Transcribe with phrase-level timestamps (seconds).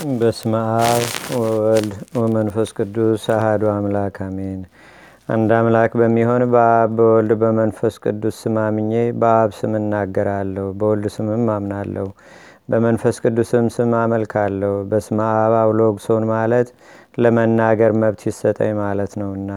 [0.00, 1.02] በስመ አብ
[1.34, 4.60] ወወልድ ወመንፈስ ቅዱስ አህዱ አምላክ አሜን።
[5.28, 12.06] አንድ አምላክ በሚሆን በአብ በወልድ በመንፈስ ቅዱስ ስም አምኜ በአብ ስም እናገራለሁ፣ በወልድ ስምም አምናለሁ፣
[12.68, 16.70] በመንፈስ ቅዱስም ስም አመልካለሁ። በስመ አብ አውሎግሶን ማለት
[17.18, 19.50] ለመናገር መብት ይሰጠኝ ማለት ነውና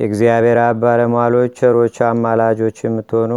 [0.00, 3.34] የእግዚአብሔር አብ ባለሟሎች ቸሮች አማላጆች የምትሆኑ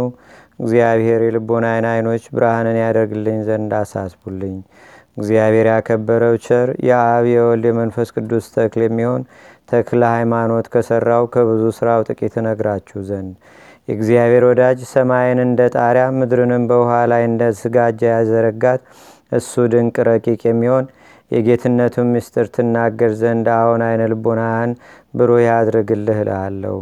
[0.60, 4.56] እግዚአብሔር የልቦናዬን አይኖች ብርሃንን ያደርግልኝ ዘንድ አሳስቡልኝ።
[5.16, 9.22] እግዚአብሔር ያከበረው ቸር የአብ የወልድ የመንፈስ ቅዱስ ተክል የሚሆን
[9.72, 13.32] ተክለ ሃይማኖት ከሰራው ከብዙ ስራው ጥቂት እነግራችሁ ዘንድ
[13.88, 18.82] የእግዚአብሔር ወዳጅ ሰማይን እንደ ጣሪያ ምድርንም በውሃ ላይ እንደ ስጋጃ ያዘረጋት
[19.32, 20.86] እሱ ድንቅ ረቂቅ የሚሆን
[21.30, 24.72] የጌትነቱን ምስጢር ትናገር ዘንድ አሁን አይነ ልቦናህን
[25.14, 26.76] ብሩህ ያድርግልህ እልሃለሁ።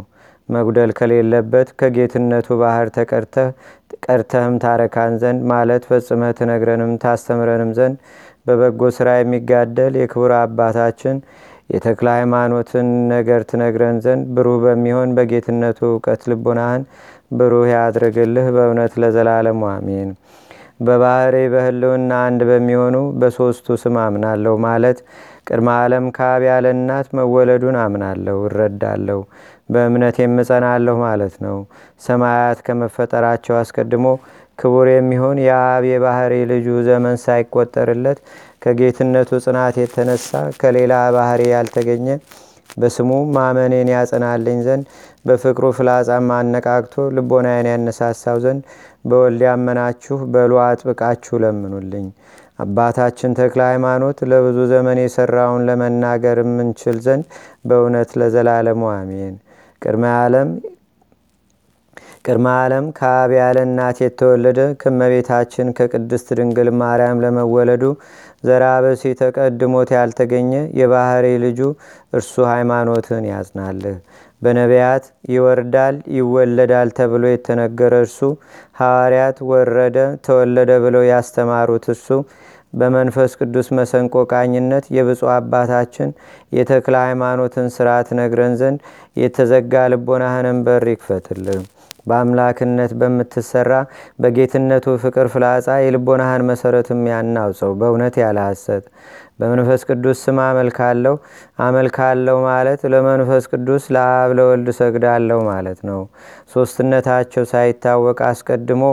[0.49, 3.49] መጉደል ከሌለበት ከጌትነቱ ባህር ተቀድተህ
[4.03, 7.97] ቀድተህም ታረካን ዘንድ ማለት ፈጽመህ ትነግረንም ታስተምረንም ዘንድ
[8.47, 11.17] በበጎ ስራ የሚጋደል የክቡር አባታችን
[11.69, 16.83] የተክለ ሃይማኖትን ነገር ትነግረን ዘንድ ብሩህ በሚሆን በጌትነቱ እውቀት ልቦናህን
[17.31, 20.09] ብሩህ ያድርግልህ በእውነት ለዘላለሙ አሜን።
[20.79, 24.99] በባህሬ በህልውና አንድ በሚሆኑ በሦስቱ ስም አምናለሁ ማለት
[25.47, 29.19] ቅድመ ዓለም ከአብ ያለ እናት መወለዱን አምናለሁ እረዳለሁ፣
[29.71, 31.57] በእምነት የምጸናለሁ ማለት ነው።
[32.01, 34.05] ሰማያት ከመፈጠራቸው አስቀድሞ
[34.59, 38.19] ክቡር የሚሆን የአብ የባህሪ ልጁ ዘመን ሳይቆጠርለት
[38.63, 42.07] ከጌትነቱ ጽናት የተነሳ ከሌላ ባህሪ ያልተገኘ
[42.77, 44.85] በስሙ ማመኔን ያጸናልኝ ዘንድ
[45.25, 48.61] በፍቅሩ ፍላጻም አነቃቅቶ ልቦናዬን ያነሳሳው ዘንድ
[49.05, 52.05] በወልድ ያመናችሁ በሉ አጥብቃችሁ ለምኑልኝ።
[52.63, 57.25] አባታችን ተክለ ሃይማኖት ለብዙ ዘመን የሰራውን ለመናገር የምንችል ዘንድ
[57.65, 59.35] በእውነት ለዘላለሙ አሜን።
[59.81, 60.49] ቅድመ ዓለም
[62.25, 67.83] ቅድመ ዓለም ከአብ ያለ እናት የተወለደ ከመቤታችን ከቅድስት ድንግል ማርያም ለመወለዱ
[68.43, 71.59] ዘራበሲ ተቀድሞት ያልተገኘ የባህሪ ልጁ
[72.13, 73.97] እርሱ ሃይማኖትን ያጽናልህ።
[74.41, 78.19] በነቢያት ይወርዳል ይወለዳል ተብሎ የተነገረ እርሱ
[78.79, 79.97] ሐዋርያት ወረደ
[80.27, 82.07] ተወለደ ብለው ያስተማሩት እርሱ
[82.73, 86.09] በመንፈስ ቅዱስ መሰንቆ ቃኝነት የብፁዕ አባታችን
[86.51, 88.79] የተክለ ሃይማኖትን ስርዓት ነግረን ዘንድ
[89.17, 91.63] የተዘጋ ልቦናህንም በር ይክፈትልን።
[92.05, 93.71] በአምላክነት በምትሰራ
[94.19, 98.85] በጌትነቱ ፍቅር ፍላጻ የልቦናህን መሰረትም ያናውፀው በእውነት ያለ ሐሰት
[99.41, 101.13] በመንፈስ ቅዱስ ስም አመልካለሁ።
[101.65, 106.01] አመልካለሁ ማለት ለመንፈስ ቅዱስ ለአብ ለወልድ ሰግዳለሁ ማለት ነው።
[106.53, 108.83] ሶስትነታቸው ሳይታወቅ አስቀድሞ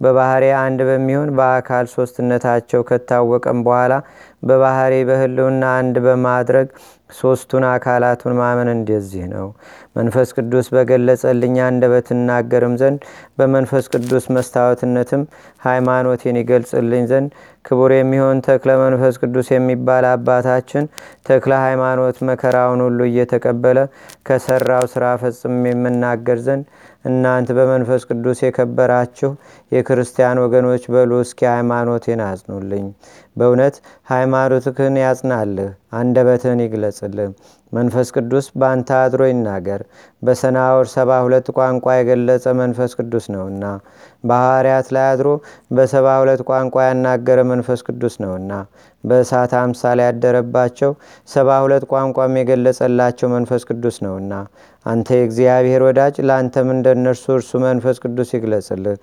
[0.00, 3.92] በባህሪ አንድ በሚሆን በአካል ሶስትነታቸው ከታወቀም በኋላ
[4.42, 6.68] በባህሪ በህልውና አንድ በማድረግ
[7.14, 9.46] ሶስቱን አካላቱን ማመን እንደዚህ ነው።
[9.98, 13.00] መንፈስ ቅዱስ በገለጸልኝ አንደበት እናገርም ዘንድ
[13.38, 15.22] በመንፈስ ቅዱስ መስታወትነትም
[15.66, 17.30] ሃይማኖቴን ይገልጽልኝ ዘንድ
[17.64, 20.84] ክቡር የሚሆን ተክለ መንፈስ ቅዱስ የሚባል አባታችን
[21.28, 23.78] ተክለ ሃይማኖት መከራውን ሁሉ እየተቀበለ
[24.28, 26.64] ከሰራው ስራ ፈጽም የምናገር ዘንድ
[27.04, 29.30] እናንት በመንፈስ ቅዱስ የከበራችሁ
[29.72, 32.86] የክርስቲያን ወገኖች በሉ እስኪ ሃይማኖቴን አጽኑልኝ።
[33.36, 33.76] በእውነት
[34.12, 35.68] ሃይማኖትህን ያጽናልህ፣
[35.98, 37.28] አንደበትህን ይግለጽልህ።
[37.72, 39.80] መንፈስ ቅዱስ በአንተ አድሮ ይናገር።
[40.22, 43.64] በሰናወር ሰባ ሁለት ቋንቋ የገለጸ መንፈስ ቅዱስ ነውና
[44.24, 45.28] በሐዋርያት ላይ አድሮ
[45.70, 48.52] በሰባ ሁለት ቋንቋ ያናገረ መንፈስ ቅዱስ ነውና
[49.04, 50.92] በእሳት አምሳል ያደረባቸው
[51.28, 54.32] ሰባ ሁለት ቋንቋም የገለጸላቸው መንፈስ ቅዱስ ነውና
[54.86, 58.96] አንተ የእግዚአብሔር ወዳጅ ለአንተም እንደ እነርሱ እርሱ መንፈስ ቅዱስ ይግለጽልህ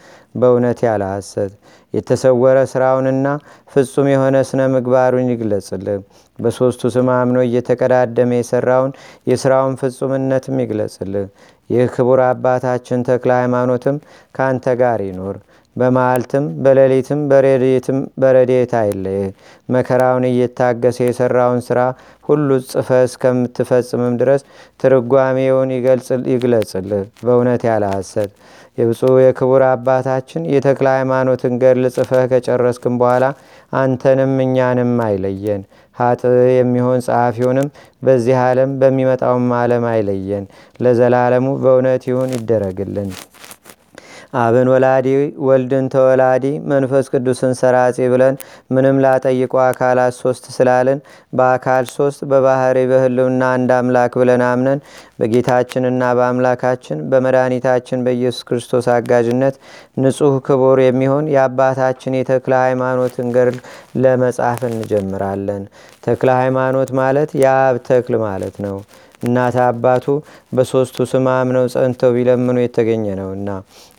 [0.55, 1.53] በእውነት ያለ ሐሰት
[1.93, 3.27] የተሰወረ ስራውንና
[3.73, 5.97] ፍጹም የሆነ ስነ ምግባሩን ይግለጽልህ።
[6.39, 8.91] በሦስቱ ስም አምኖ እየተቀዳደመ የሰራውን
[9.29, 11.25] የሥራውን ፍጹምነትም ይግለጽልህ።
[11.69, 13.97] ይህ ክቡር አባታችን ተክለ ሃይማኖትም
[14.35, 15.37] ከአንተ ጋር ይኖር።
[15.75, 19.25] በመዓልትም በሌሊትም በረድኤትም በረድኤት አይለይህ።
[19.69, 21.79] መከራውን እየታገሰ የሰራውን ስራ
[22.23, 24.43] ሁሉ ጽፈ እስከምትፈጽምም ድረስ
[24.79, 25.71] ትርጓሜውን
[26.31, 28.31] ይግለጽልህ በእውነት ያለ ሐሰት።
[28.77, 33.25] የብፁዕ የክቡር አባታችን የተክለ ሃይማኖትን ገድል ጽፈህ ከጨረስክም በኋላ
[33.73, 35.61] አንተንም እኛንም አይለየን።
[35.97, 36.21] ሀጥ
[36.55, 37.67] የሚሆን ጸሐፊውንም
[38.01, 40.45] በዚህ ዓለም በሚመጣውም ዓለም አይለየን።
[40.79, 43.11] ለዘላለሙ በእውነት ይሁን ይደረግልን።
[44.35, 45.07] አብን ወላዲ
[45.45, 48.35] ወልድን ተወላዲ መንፈስ ቅዱስን ሰራጺ ብለን
[48.71, 50.99] ምንም ላጠይቁ አካላት ሶስት ስላልን
[51.33, 54.79] በአካል ሶስት በባህሪ በህልውና አንድ አምላክ ብለን አምነን
[55.19, 59.57] በጌታችንና በአምላካችን በመድኃኒታችን በኢየሱስ ክርስቶስ አጋዥነት
[59.99, 63.59] ንጹሕ ክቡር የሚሆን የአባታችን የተክለ ሃይማኖትን ገድል
[64.03, 65.63] ለመጻፍ እንጀምራለን።
[66.03, 68.77] ተክለ ሃይማኖት ማለት የአብ ተክል ማለት ነው።
[69.21, 70.05] እናት አባቱ
[70.55, 73.49] በሦስቱ ስም አምነው ጸንተው ቢለምኑ የተገኘ ነውና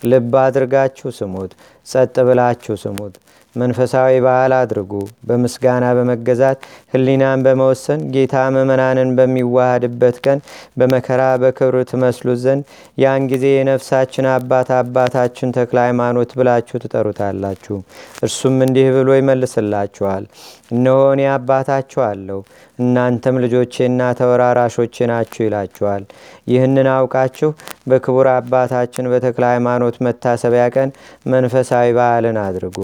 [0.02, 1.52] ልብ አድርጋችሁ ስሙት፣
[1.86, 3.14] ጸጥ ብላችሁ ስሙት።
[3.56, 4.92] መንፈሳዊ በዓል አድርጉ።
[5.28, 6.58] በምስጋና በመገዛት
[6.94, 10.38] ህሊናን በመወሰን ጌታ ምእመናንን በሚዋሃድበት ቀን
[10.80, 12.64] በመከራ በክብር ትመስሉት ዘንድ
[12.98, 17.76] ያን ጊዜ የነፍሳችን አባት አባታችን ተክለ ሃይማኖት ብላችሁ ትጠሩታላችሁ።
[18.22, 20.24] እርሱም እንዲህ ብሎ ይመልስላችኋል።
[20.72, 22.38] እነሆ እኔ አባታችኋለሁ
[22.78, 26.02] እናንተም ልጆቼና ተወራራሾቼ ናችሁ ይላችኋል።
[26.46, 27.50] ይህንን አውቃችሁ
[27.90, 30.90] በክቡር አባታችን በተክለ ሃይማኖት መታሰቢያ ቀን
[31.32, 32.78] መንፈሳዊ በዓልን አድርጉ።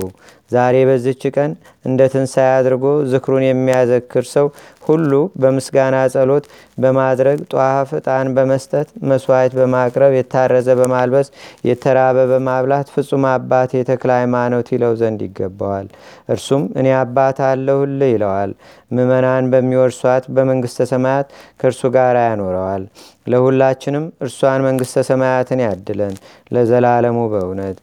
[0.52, 1.50] ዛሬ በዚች ቀን
[1.84, 4.46] እንደ ትንሣኤ አድርጎ ዝክሩን የሚያዘክር ሰው
[4.82, 5.11] ሁሉ
[5.43, 6.44] በምስጋና ጸሎት
[6.79, 11.29] በማድረግ ጧፍ ዕጣን በመስጠት መስዋዕት በማቅረብ የታረዘ በማልበስ
[11.69, 15.88] የተራበ በማብላት ፍጹም አባት የተክለ ሃይማኖት ይለው ዘንድ ይገባዋል።
[16.34, 18.52] እርሱም እኔ አባት አለሁልህ ይለዋል።
[18.90, 21.28] ምእመናን በሚወርሷት በመንግሥተ ሰማያት
[21.61, 22.82] ከእርሱ ጋር ያኖረዋል።
[23.26, 26.14] ለሁላችንም እርሷን መንግሥተ ሰማያትን ያድለን
[26.52, 27.76] ለዘላለሙ በእውነት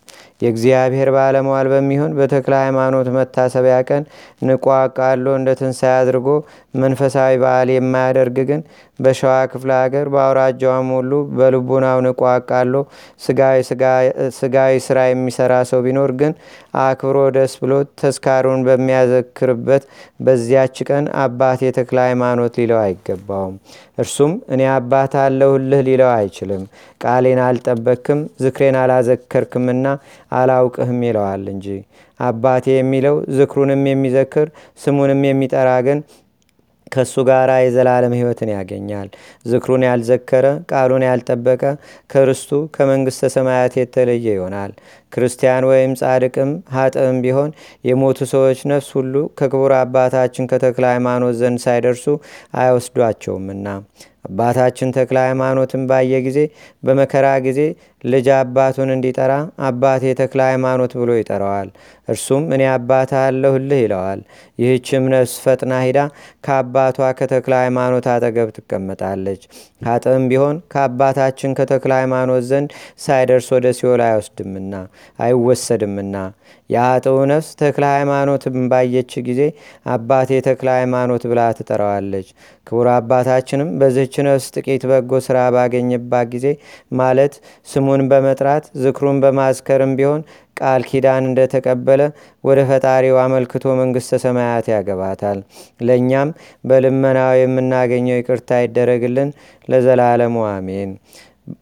[0.43, 4.03] የእግዚአብሔር ባለመዋል በሚሆን በተክለ ሃይማኖት መታሰቢያ ቀን
[4.47, 4.65] ንቋ
[4.97, 6.27] ቃሎ እንደ ትንሣኤ አድርጎ
[6.81, 8.61] መንፈሳዊ በዓል የማያደርግ ግን
[8.99, 12.73] በሸዋ ክፍለ ሀገር በአውራጃዋም ሁሉ በልቡናው ንቋ ቃሎ
[14.37, 16.33] ስጋዊ ስራ የሚሰራ ሰው ቢኖር ግን
[16.81, 19.83] አክብሮ ደስ ብሎ ተስካሩን በሚያዘክርበት
[20.19, 23.55] በዚያች ቀን አባት የተክለ ሃይማኖት ሊለው አይገባውም።
[23.97, 26.63] እርሱም እኔ አባት አለሁልህ ሊለው አይችልም።
[27.01, 29.85] ቃሌን አልጠበክም፣ ዝክሬን አላዘከርክምና
[30.39, 31.67] አላውቅህም ይለዋል እንጂ
[32.19, 34.47] አባቴ የሚለው ዝክሩንም የሚዘክር
[34.79, 35.99] ስሙንም የሚጠራ ግን
[36.91, 39.09] ከእሱ ጋር የዘላለም ሕይወትን ያገኛል።
[39.45, 41.63] ዝክሩን ያልዘከረ ቃሉን ያልጠበቀ
[42.09, 44.71] ከርስቱ ከመንግሥተ ሰማያት የተለየ ይሆናል።
[45.11, 47.51] ክርስቲያን ወይም ጻድቅም ሀጥም ቢሆን
[47.85, 52.05] የሞቱ ሰዎች ነፍስ ሁሉ ከክቡር አባታችን ከተክለ ሃይማኖት ዘንድ ሳይደርሱ
[52.63, 53.67] አይወስዷቸውምና
[54.29, 56.39] አባታችን ተክለ ሃይማኖትን ባየ ጊዜ
[56.83, 57.61] በመከራ ጊዜ
[58.03, 59.31] ልጅ አባቱን እንዲጠራ
[59.67, 61.69] አባቴ ተክለ ሃይማኖት ብሎ ይጠራዋል።
[62.07, 64.21] እርሱም እኔ አባት አለሁልህ ይለዋል።
[64.59, 65.99] ይህችም ነፍስ ፈጥና ሂዳ
[66.45, 69.41] ከአባቷ ከተክለ ሃይማኖት አጠገብ ትቀመጣለች።
[69.85, 72.69] ሀጥም ቢሆን ከአባታችን ከተክለ ሃይማኖት ዘንድ
[73.03, 74.73] ሳይደርስ ወደ ሲኦል አይወስድምና
[75.19, 76.15] አይወሰድምና
[76.69, 79.41] የአጥው ነፍስ ተክለ ሃይማኖትን ባየች ጊዜ
[79.93, 82.27] አባቴ ተክለ ሃይማኖት ብላ ትጠራዋለች።
[82.67, 86.47] ክቡር አባታችንም በዚህች ነፍስ ጥቂት በጎ ስራ ባገኘባት ጊዜ
[86.99, 87.33] ማለት
[87.89, 90.21] ስሙን በመጥራት ዝክሩን በማዝከርም ቢሆን
[90.57, 92.01] ቃል ኪዳን እንደተቀበለ
[92.43, 95.39] ወደ ፈጣሪው አመልክቶ መንግሥተ ሰማያት ያገባታል።
[95.87, 96.29] ለእኛም
[96.63, 99.29] በልመናው የምናገኘው ይቅርታ ይደረግልን
[99.69, 100.91] ለዘላለሙ አሜን።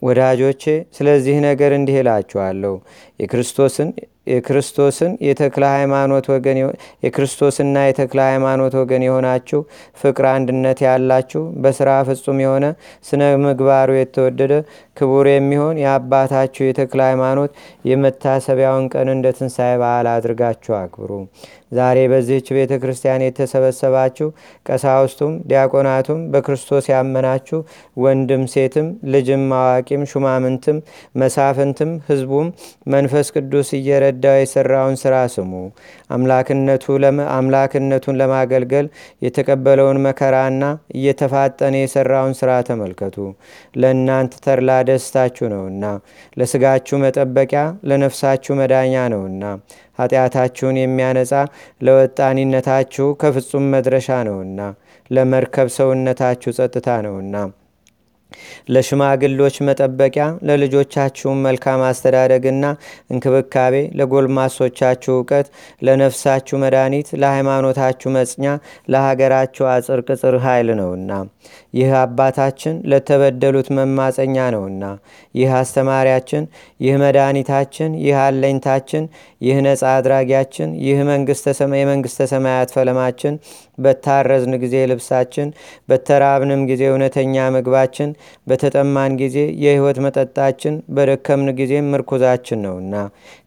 [0.03, 0.63] ወዳጆቼ
[0.97, 2.73] ስለዚህ ነገር እንዲህ እላችኋለሁ
[3.19, 3.91] የክርስቶስን
[4.27, 6.57] የክርስቶስን የተክለ ሃይማኖት ወገን
[7.05, 9.59] የክርስቶስና የተክለ ሃይማኖት ወገን የሆናችሁ
[10.01, 12.65] ፍቅር አንድነት ያላችሁ በስራ ፍጹም የሆነ
[13.05, 14.53] ስነ ምግባሩ የተወደደ
[14.97, 17.51] ክቡር የሚሆን የአባታችሁ የተክለ ሃይማኖት
[17.91, 21.11] የመታሰቢያውን ቀን እንደ ትንሣኤ በዓል አድርጋችሁ አክብሩ።
[21.71, 24.27] ዛሬ በዚህች ቤተ ክርስቲያን የተሰበሰባችሁ
[24.65, 27.59] ቀሳውስቱም ዲያቆናቱም በክርስቶስ ያመናችሁ
[27.97, 30.77] ወንድም ሴትም ልጅም አዋቂም ሹማምንትም
[31.21, 32.47] መሳፍንትም ህዝቡም
[32.93, 35.53] መንፈስ ቅዱስ እየረዳው የሰራውን ስራ ስሙ።
[37.37, 38.87] አምላክነቱን ለማገልገል
[39.21, 40.63] የተቀበለውን መከራና
[40.97, 43.15] እየተፋጠነ የሰራውን ስራ ተመልከቱ።
[43.75, 45.83] ለእናንተ ተድላ ደስታችሁ ነውና፣
[46.37, 49.43] ለስጋችሁ መጠበቂያ ለነፍሳችሁ መዳኛ ነውና
[49.99, 51.33] ኃጢአታችሁን የሚያነጻ
[51.87, 54.59] ለወጣኒነታችሁ ከፍጹም መድረሻ ነውና
[55.11, 57.35] ለመርከብ ሰውነታችሁ ጸጥታ ነውና
[58.73, 62.65] ለሽማግሎች መጠበቂያ ለልጆቻችሁም መልካም አስተዳደግና
[63.11, 65.47] እንክብካቤ ለጎልማሶቻችሁ እውቀት
[65.87, 68.45] ለነፍሳችሁ መድኃኒት ለሃይማኖታችሁ መጽኛ
[68.93, 71.11] ለሀገራችሁ አጽር ቅጽር ኃይል ነውና።
[71.77, 74.83] ይህ አባታችን ለተበደሉት መማፀኛ ነውና።
[75.35, 76.43] ይህ አስተማሪያችን
[76.79, 79.03] ይህ መድኃኒታችን ይህ አለኝታችን
[79.41, 80.97] ይህ ነፃ አድራጊያችን ይህ
[81.77, 83.33] የመንግሥተ ሰማያት ፈለማችን
[83.77, 85.47] በታረዝን ጊዜ ልብሳችን
[85.89, 88.09] በተራብንም ጊዜ እውነተኛ ምግባችን
[88.47, 92.93] በተጠማን ጊዜ የሕይወት መጠጣችን በደከምን ጊዜም ምርኩዛችን ነውና።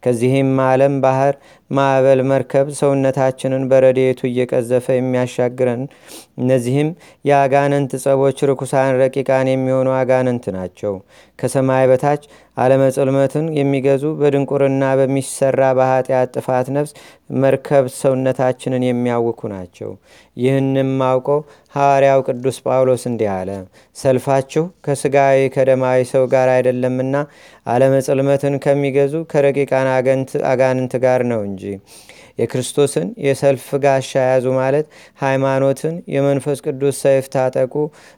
[0.04, 1.34] ከዚህም ዓለም ባህር
[1.70, 5.82] ማዕበል መርከብ ሰውነታችንን በረድኤቱ እየቀዘፈ የሚያሻግረን
[6.40, 6.88] እነዚህም
[7.24, 10.94] የአጋንንት ጸቦች ርኩሳን ረቂቃን የሚሆኑ አጋንንት ናቸው።
[11.38, 12.22] ከሰማይ በታች
[12.56, 16.92] አለመጽልመትን የሚገዙ በድንቁርና በሚሰራ በኃጢአት ጥፋት ነፍስ
[17.36, 19.90] መርከብ ሰውነታችንን የሚያውኩ ናቸው።
[20.36, 21.40] ይህንም አውቀው
[21.74, 23.50] ሐዋርያው ቅዱስ ጳውሎስ እንዲህ አለ፣
[23.96, 27.14] ሰልፋችሁ ከስጋዊ ከደማዊ ሰው ጋር አይደለምና
[27.70, 29.88] አለመጽልመትን ከሚገዙ ከረቂቃን
[30.50, 31.64] አጋንንት ጋር ነው እንጂ
[32.40, 34.86] የክርስቶስን የሰልፍ ጋሻ ያዙ ማለት
[35.22, 37.74] ሃይማኖትን፣ የመንፈስ ቅዱስ ሰይፍ ታጠቁ፣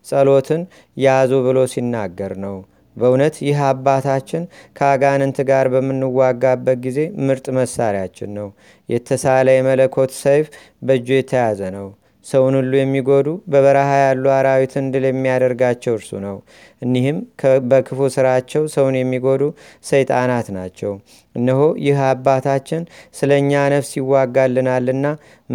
[0.06, 0.62] ጸሎትን
[0.96, 2.56] ያዙ ብሎ ሲናገር ነው።
[2.96, 4.42] በእውነት ይህ አባታችን
[4.78, 8.48] ከአጋንንት ጋር በምንዋጋበት ጊዜ ምርጥ መሳሪያችን ነው።
[8.88, 10.46] የተሳለ የመለኮት ሰይፍ
[10.82, 11.88] በእጁ የተያዘ ነው።
[12.26, 16.36] ሰውን ሁሉ የሚጎዱ በበረሃ ያሉ አራዊትን ድል የሚያደርጋቸው እርሱ ነው።
[16.82, 17.18] እኒህም
[17.70, 19.42] በክፉ ስራቸው ሰውን የሚጎዱ
[19.84, 20.92] ሰይጣናት ናቸው።
[21.34, 22.82] እነሆ ይህ አባታችን
[23.14, 25.06] ስለ እኛ ነፍስ ይዋጋልናልና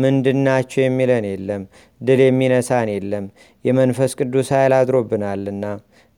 [0.04, 1.64] ምንድናቸው የሚለን የለም።
[2.02, 3.28] ድል የሚነሳን የለም።
[3.66, 5.66] የመንፈስ ቅዱስ ኃይል አድሮብናልና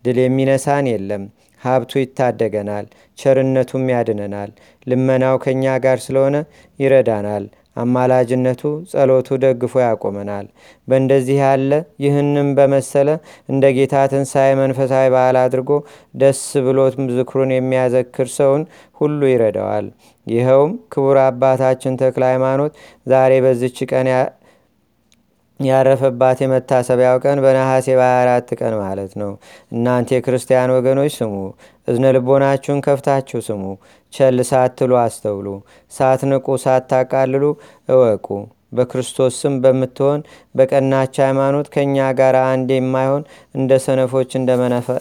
[0.03, 1.23] ድል የሚነሳን የለም።
[1.61, 2.85] ሀብቱ ይታደገናል፣
[3.17, 4.51] ቸርነቱም ያድነናል።
[4.87, 6.35] ልመናው ከእኛ ጋር ስለሆነ
[6.79, 7.45] ይረዳናል።
[7.75, 8.61] አማላጅነቱ
[8.91, 10.45] ጸሎቱ ደግፎ ያቆመናል።
[10.87, 11.71] በእንደዚህ ያለ
[12.03, 13.09] ይህንም በመሰለ
[13.49, 15.69] እንደ ጌታ ትንሣኤ መንፈሳዊ በዓል አድርጎ
[16.15, 18.63] ደስ ብሎት ዝክሩን የሚያዘክር ሰውን
[19.01, 19.87] ሁሉ ይረዳዋል።
[20.27, 22.73] ይኸውም ክቡር አባታችን ተክለ ሃይማኖት
[23.07, 24.09] ዛሬ በዝች ቀን
[25.59, 29.31] ያረፈባት የመታሰቢያው ቀን በነሐሴ በ24 ቀን ማለት ነው።
[29.73, 31.33] እናንተ የክርስቲያን ወገኖች ስሙ፣
[31.89, 33.63] እዝነ ልቦናችሁን ከፍታችሁ ስሙ።
[34.13, 35.47] ቸል ሳትሉ አስተውሉ፣
[35.91, 37.43] ሳትንቁ ሳታቃልሉ
[37.89, 38.27] እወቁ።
[38.73, 40.19] በክርስቶስ ስም በምትሆን
[40.55, 43.23] በቀናች ሃይማኖት ከእኛ ጋር አንድ የማይሆን
[43.55, 44.31] እንደ ሰነፎች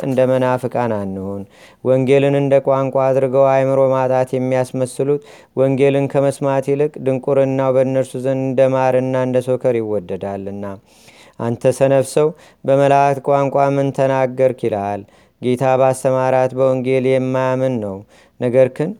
[0.07, 1.42] እንደ መናፍቃን አንሆን።
[1.85, 5.23] ወንጌልን እንደ ቋንቋ አድርገው አእምሮ ማጣት የሚያስመስሉት
[5.57, 10.64] ወንጌልን ከመስማት ይልቅ ድንቁርናው በእነርሱ ዘንድ እንደ ማርና እንደ ሶከር ይወደዳልና።
[11.40, 12.28] አንተ ሰነፍ ሰው
[12.64, 15.02] በመላእክት ቋንቋ ምን ተናገርክ ይልሃል።
[15.42, 17.97] ጌታ ባስተማራት በወንጌል የማያምን ነው።
[18.40, 18.90] ነገርክን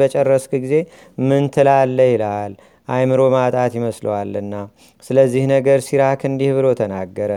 [0.00, 0.74] በጨረስክ ጊዜ
[1.22, 2.52] ምን ትላለህ ይልሃል።
[2.88, 4.54] አእምሮ ማጣት ይመስለዋልና።
[5.04, 7.32] ስለዚህ ነገር ሲራክ እንዲህ ብሎ ተናገረ።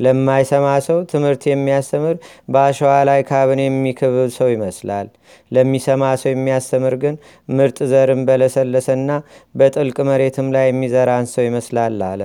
[0.00, 2.16] ለማይሰማ ሰው ትምህርት የሚያስተምር
[2.48, 5.08] በአሸዋ ላይ ካብን የሚክብል ሰው ይመስላል።
[5.52, 7.14] ለሚሰማ ሰው የሚያስተምር ግን
[7.50, 9.10] ምርጥ ዘርን በለሰለሰና
[9.54, 11.76] በጥልቅ መሬትም ላይ የሚዘራን ሰው ይመስላል
[12.08, 12.22] አለ።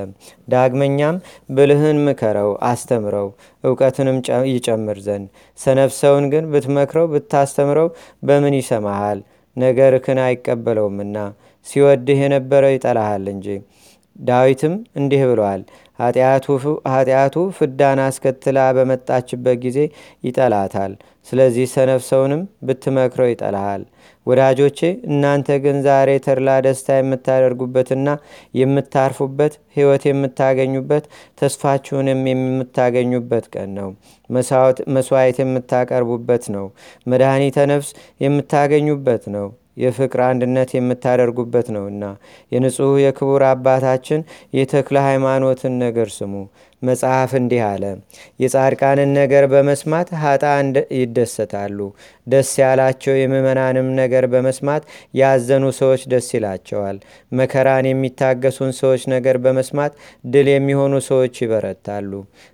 [0.49, 1.17] ዳግመኛም
[1.49, 3.29] ብልህን ምከረው፣ አስተምረው
[3.63, 4.17] እውቀትንም
[4.53, 5.27] ይጨምር ዘንድ።
[5.59, 7.89] ሰነፍ ሰውን ግን ብትመክረው ብታስተምረው
[8.23, 9.19] በምን ይሰማሃል?
[9.57, 11.17] ነገርክን አይቀበለውምና
[11.65, 13.47] ሲወድህ የነበረው ይጠላሃል እንጂ።
[14.15, 15.61] ዳዊትም እንዲህ ብለዋል፣
[15.99, 19.77] ኃጢአቱ ፍዳን አስከትላ በመጣችበት ጊዜ
[20.23, 20.93] ይጠላታል።
[21.27, 23.83] ስለዚህ ሰነፍ ሰውንም ብትመክረው ይጠላሃል።
[24.27, 24.79] ወዳጆቼ
[25.09, 28.07] እናንተ ግን ዛሬ ተድላ ደስታ የምታደርጉበትና
[28.59, 31.05] የምታርፉበት ሕይወት የምታገኙበት
[31.39, 33.89] ተስፋችሁንም የምታገኙበት ቀን ነው።
[34.95, 36.67] መስዋዕት የምታቀርቡበት ነው።
[37.07, 37.91] መድኃኒተ ነፍስ
[38.25, 42.03] የምታገኙበት ነው። የፍቅር አንድነት የምታደርጉበት ነውና
[42.51, 44.21] የንጹሕ የክቡር አባታችን
[44.53, 46.33] የተክለ ሃይማኖትን ነገር ስሙ።
[46.81, 47.83] መጽሐፍ እንዲህ አለ።
[48.39, 51.79] የጻድቃንን ነገር በመስማት ሀጣን ይደሰታሉ።
[52.27, 56.97] ደስ ያላቸው የምእመናንም ነገር በመስማት ያዘኑ ሰዎች ደስ ይላቸዋል።
[57.31, 59.93] መከራን የሚታገሱን ሰዎች ነገር በመስማት
[60.25, 62.11] ድል የሚሆኑ ሰዎች ይበረታሉ።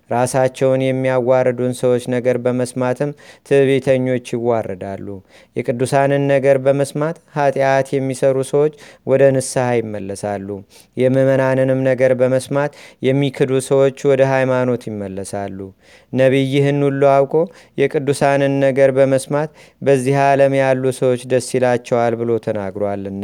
[0.10, 3.10] ራሳቸውን የሚያዋርዱን ሰዎች ነገር በመስማትም
[3.50, 5.08] ትዕቢተኞች ይዋረዳሉ።
[5.56, 8.74] የቅዱሳንን ነገር በመስማት ኃጢአት የሚሰሩ ሰዎች
[9.08, 10.48] ወደ ንስሐ ይመለሳሉ።
[10.98, 12.72] የምእመናንንም ነገር በመስማት
[13.08, 15.60] የሚክዱ ሰዎች ወደ ሃይማኖት ይመለሳሉ።
[16.14, 17.36] ነቢይ ይህን ሁሉ አውቆ
[17.82, 19.50] የቅዱሳንን ነገር በመስማት
[19.82, 23.24] በዚህ ዓለም ያሉ ሰዎች ደስ ይላቸዋል ብሎ ተናግሯልና።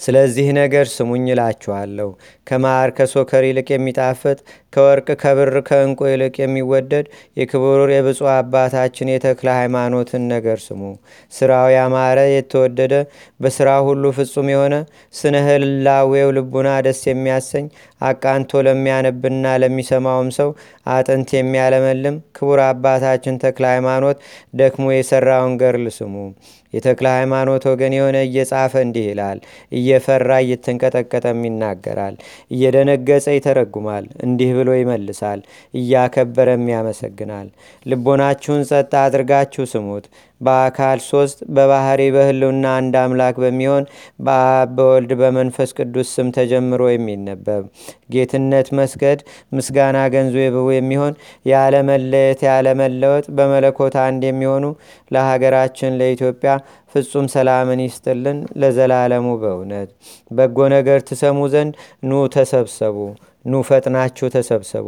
[0.00, 2.08] ስለዚህ ነገር ስሙኝ እላችኋለሁ።
[2.46, 4.38] ከማር ከሶከር ይልቅ የሚጣፍጥ
[4.76, 7.06] ከወርቅ ከብር ከእንቁ ይልቅ የሚወደድ
[7.36, 10.82] የክቡር የብፁዕ አባታችን የተክለ ሃይማኖትን ነገር ስሙ።
[11.32, 12.94] ስራው ያማረ የተወደደ
[13.40, 14.74] በስራ ሁሉ ፍጹም የሆነ
[15.14, 17.66] ስነ ህላዌው ልቡና ደስ የሚያሰኝ
[18.00, 20.50] አቃንቶ ለሚያነብና ለሚሰማውም ሰው
[20.94, 24.18] አጥንት የሚያለመልም ክቡር አባታችን ተክለ ሃይማኖት
[24.54, 26.14] ደክሞ የሰራውን ገርል ስሙ።
[26.74, 29.38] የተክለ ሃይማኖት ወገን የሆነ እየጻፈ እንዲህ ይላል።
[29.72, 32.14] እየፈራ እየተንቀጠቀጠም ይናገራል።
[32.50, 35.40] እየደነገጸ ይተረጉማል። እንዲህ ብሎ ይመልሳል።
[35.74, 37.48] እያከበረም ያመሰግናል።
[37.86, 40.06] ልቦናችሁን ጸጥ አድርጋችሁ ስሙት።
[40.40, 43.84] በአካል ሶስት በባህሪ በህልውና አንድ አምላክ በሚሆን
[44.20, 47.62] በአብ በወልድ በመንፈስ ቅዱስ ስም ተጀምሮ የሚነበብ
[48.14, 49.20] ጌትነት መስገድ
[49.56, 51.14] ምስጋና ገንዘቡ የሚሆን
[51.52, 54.64] ያለመለየት ያለመለወጥ በመለኮት አንድ የሚሆኑ
[55.10, 56.52] ለሀገራችን ለኢትዮጵያ
[56.94, 59.88] ፍጹም ሰላምን ይስጥልን ለዘላለሙ በእውነት
[60.30, 61.74] በጎ ነገር ትሰሙ ዘንድ
[62.08, 62.96] ኑ ተሰብሰቡ
[63.46, 64.86] ኑ ፈጥናችሁ ተሰብሰቡ።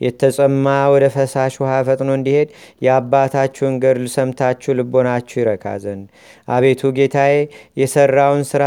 [0.00, 2.50] የተጸማ ወደ ፈሳሽ ውሃ ፈጥኖ እንዲሄድ
[2.82, 6.06] የአባታችሁን ገድል ሰምታችሁ ልቦናችሁ ይረካ ዘንድ
[6.48, 7.34] አቤቱ ጌታዬ
[7.76, 8.62] የሰራውን ስራ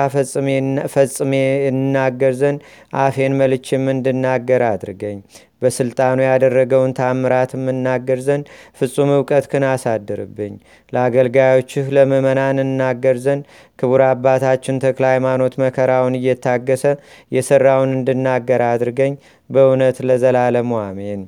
[0.94, 1.34] ፈጽሜ
[1.72, 2.62] እናገር ዘንድ
[3.02, 5.20] አፌን መልችም እንድናገር አድርገኝ።
[5.62, 8.46] በስልጣኑ ያደረገውን ታምራት የምናገር ዘንድ
[8.80, 10.54] ፍጹም እውቀት ክን አሳድርብኝ።
[10.94, 13.44] ለአገልጋዮችህ ለምእመናን እናገር ዘንድ
[13.80, 16.86] ክቡር አባታችን ተክለ ሃይማኖት መከራውን እየታገሰ
[17.32, 19.16] የሰራውን እንድናገር አድርገኝ።
[19.50, 21.22] በእውነት ለዘላለሙ አሜን።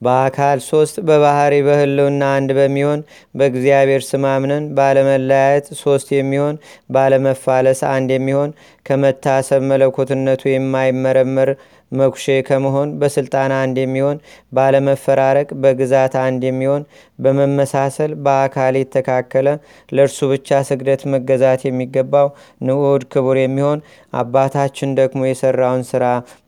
[0.00, 3.00] በአካል ሶስት በባህሪ በህልውና አንድ በሚሆን
[3.34, 6.56] በእግዚአብሔር ስም አምነን ባለመለያየት ሶስት የሚሆን
[6.90, 8.50] ባለመፋለስ አንድ የሚሆን
[8.86, 11.50] ከመታሰብ መለኮትነቱ የማይመረመር
[11.92, 14.16] መኩሼ ከመሆን በስልጣን አንድ የሚሆን
[14.52, 16.82] ባለመፈራረቅ በግዛት አንድ የሚሆን
[17.18, 19.48] በመመሳሰል በአካል የተካከለ
[19.88, 22.28] ለእርሱ ብቻ ስግደት መገዛት የሚገባው
[22.66, 23.80] ንዑድ ክቡር የሚሆን
[24.12, 26.04] አባታችን ደግሞ የሰራውን ስራ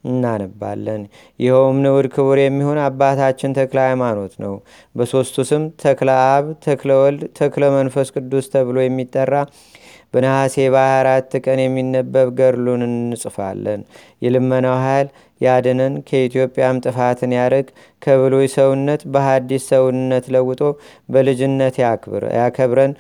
[0.08, 1.02] እናነባለን።
[1.40, 4.54] ይኸውም ንዑድ ክቡር የሚሆን አባታችን ተክለ ሃይማኖት ነው።
[4.94, 9.34] በሦስቱ ስም ተክለ አብ፣ ተክለ ወልድ፣ ተክለ መንፈስ ቅዱስ ተብሎ የሚጠራ
[10.14, 13.80] በነሐሴ በ24 ቀን የሚነበብ ገድሉን እንጽፋለን።
[14.22, 15.08] የልመናው ኃይል
[15.40, 17.66] ያድነን፣ ከኢትዮጵያም ጥፋትን ያርቅ፣
[18.02, 20.60] ከብሉይ ሰውነት በሐዲስ ሰውነት ለውጦ
[21.08, 21.76] በልጅነት
[22.38, 22.92] ያከብረን፣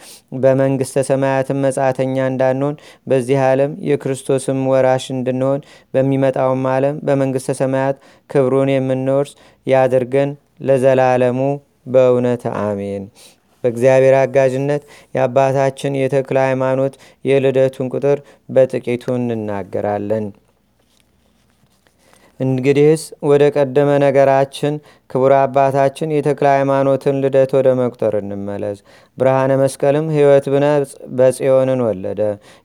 [0.42, 2.76] በመንግሥተ ሰማያትም መጻተኛ እንዳንሆን
[3.06, 5.64] በዚህ ዓለም የክርስቶስም ወራሽ እንድንሆን
[5.94, 7.98] በሚመጣውም ዓለም በመንግሥተ ሰማያት
[8.30, 9.32] ክብሩን የምንወርስ
[9.68, 11.40] ያድርገን ለዘላለሙ
[11.86, 13.04] በእውነት አሜን።
[13.64, 14.82] በእግዚአብሔር አጋዥነት
[15.14, 16.94] የአባታችን የተክለ ሃይማኖት
[17.24, 20.26] የልደቱን ቁጥር በጥቂቱ እንናገራለን።
[22.40, 24.74] እንግዲህስ ወደ ቀደመ ነገራችን
[25.10, 28.78] ክቡር አባታችን የተክለ ሃይማኖትን ልደት ወደ መቁጠር እንመለስ።
[29.18, 30.66] ብርሃነ መስቀልም ሕይወት ብነ
[31.18, 32.20] በጽዮንን ወለደ።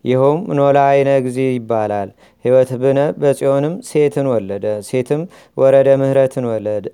[0.06, 2.10] ይኸውም ኖላይነ ጊዜ ይባላል።
[2.46, 5.22] ሕይወት ብነ በጽዮንም ሴትን ወለደ። ሴትም
[5.58, 6.46] ወረደ ምህረትን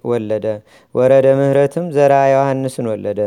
[0.05, 0.45] ወለደ።
[0.95, 3.19] ወረደ ምህረትም ዘራ ዮሐንስን ወለደ።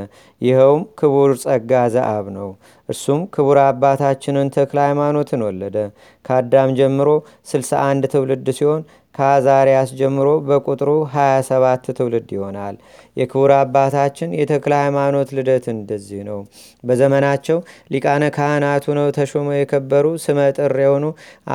[0.42, 2.48] ይኸውም ክቡር ጸጋ ዘአብ ነው።
[2.88, 5.76] እርሱም ክቡር አባታችንን ተክለ ሃይማኖትን ወለደ።
[6.24, 7.08] ከአዳም ጀምሮ
[7.50, 8.82] 61 ትውልድ ሲሆን
[9.14, 12.76] ከአዛሪያስ ጀምሮ በቁጥሩ 27 ትውልድ ይሆናል።
[13.16, 16.38] የክቡር አባታችን የተክለ ሃይማኖት ልደት እንደዚህ ነው።
[16.84, 17.58] በዘመናቸው
[17.94, 21.04] ሊቃነ ካህናቱ ነው ተሾመው የከበሩ ስመ ጥር የሆኑ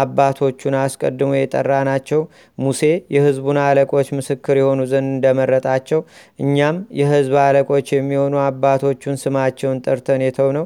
[0.02, 2.22] አባቶቹን አስቀድሞ የጠራ ናቸው።
[2.58, 2.82] ሙሴ
[3.16, 6.02] የሕዝቡን አለቆች ምስክር የሆኑ ዘንድ እንደመረጣቸው
[6.40, 10.66] እኛም የሕዝብ አለቆች የሚሆኑ አባቶቹን ስማቸውን ጠርተን የተው ነው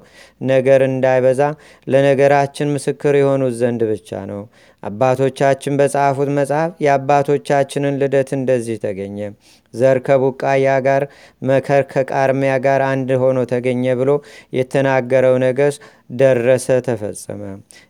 [0.51, 1.41] ነገር እንዳይበዛ
[1.87, 4.41] ለነገራችን ምስክር የሆኑት ዘንድ ብቻ ነው።
[4.83, 9.17] አባቶቻችን በጻፉት መጽሐፍ የአባቶቻችንን ልደት እንደዚህ ተገኘ።
[9.73, 11.03] ዘር ከቡቃያ ጋር
[11.41, 14.11] መከር ከቃርሚያ ጋር አንድ ሆኖ ተገኘ ብሎ
[14.57, 15.75] የተናገረው ነገስ
[16.11, 17.41] ደረሰ፣ ተፈጸመ።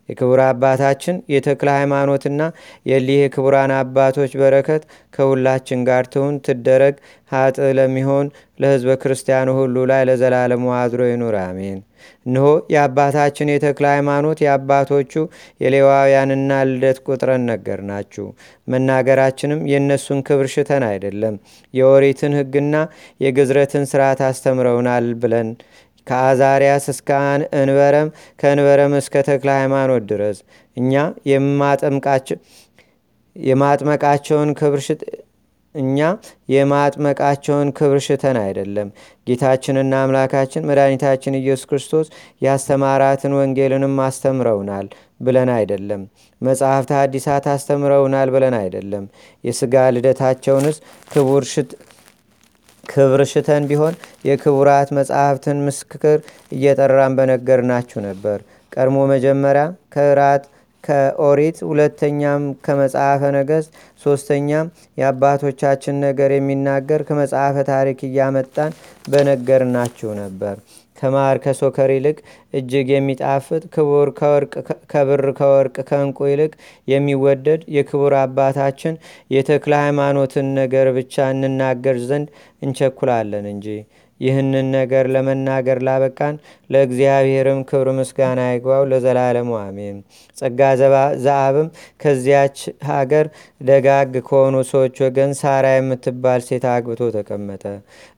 [0.10, 2.42] የክቡር አባታችን የተክለ ሃይማኖትና
[2.86, 6.96] የሊህ የክቡራን አባቶች በረከት ከሁላችን ጋር ትሁን ትደረግ።
[7.32, 8.26] ሀጥ ለሚሆን
[8.62, 11.80] ለህዝበ ክርስቲያኑ ሁሉ ላይ ለዘላለሙ አድሮ ይኑር፣ አሜን።
[12.26, 15.14] እንሆ የአባታችን የተክለ ሃይማኖት የአባቶቹ
[15.62, 18.26] የሌዋውያንና ልደት ቁጥረን ነገር ናችሁ።
[18.68, 21.36] መናገራችንም የእነሱን ክብር ሽተን አይደለም፣
[21.74, 22.76] የኦሪትን ሕግና
[23.22, 25.50] የግዝረትን ስርዓት አስተምረውናል ብለን
[26.08, 27.10] ከአዛሪያስ እስከ
[27.60, 28.10] እንበረም
[28.40, 30.38] ከእንበረም እስከ ተክለ ሃይማኖት ድረስ
[30.78, 30.94] እኛ
[33.36, 34.82] የማጥመቃቸውን ክብር
[35.76, 36.00] እኛ
[36.54, 38.88] የማጥመቃቸውን ክብር ሽተን አይደለም
[39.28, 42.08] ጌታችንና አምላካችን መድኃኒታችን ኢየሱስ ክርስቶስ
[42.42, 44.88] ያስተማራትን ወንጌልንም አስተምረውናል
[45.22, 46.02] ብለን አይደለም።
[46.42, 49.06] መጽሐፍተ ሐዲሳት አስተምረውናል ብለን አይደለም።
[49.44, 50.78] የሥጋ ልደታቸውንስ
[52.84, 56.18] ክብር ሽተን ቢሆን የክቡራት መጽሐፍትን ምስክር
[56.52, 58.40] እየጠራን በነገርናችሁ ነበር።
[58.72, 59.64] ቀድሞ መጀመሪያ
[59.96, 60.44] ከራት
[60.84, 63.72] ከኦሪት ሁለተኛም ከመጽሐፈ ነገሥት
[64.06, 64.68] ሶስተኛም
[64.98, 68.72] የአባቶቻችን ነገር የሚናገር ከመጽሐፈ ታሪክ እያመጣን
[69.12, 70.56] በነገርናችሁ ነበር።
[71.02, 72.18] ከማር ከሶከር ይልቅ
[72.54, 74.10] እጅግ የሚጣፍጥ ክቡር
[74.92, 76.52] ከብር ከወርቅ ከእንቁ ይልቅ
[76.88, 78.96] የሚወደድ የክቡር አባታችን
[79.32, 82.30] የተክለ ሃይማኖትን ነገር ብቻ እንናገር ዘንድ
[82.62, 83.68] እንቸኩላለን እንጂ
[84.20, 86.36] ይህንን ነገር ለመናገር ላበቃን
[86.70, 89.98] ለእግዚአብሔርም ክብር ምስጋና ይግባው ለዘላለሙ አሜን።
[90.38, 90.60] ጸጋ
[91.24, 91.68] ዘአብም
[92.02, 92.58] ከዚያች
[92.90, 93.26] ሀገር
[93.62, 97.64] ደጋግ ከሆኑ ሰዎች ወገን ሳራ የምትባል ሴት አግብቶ ተቀመጠ።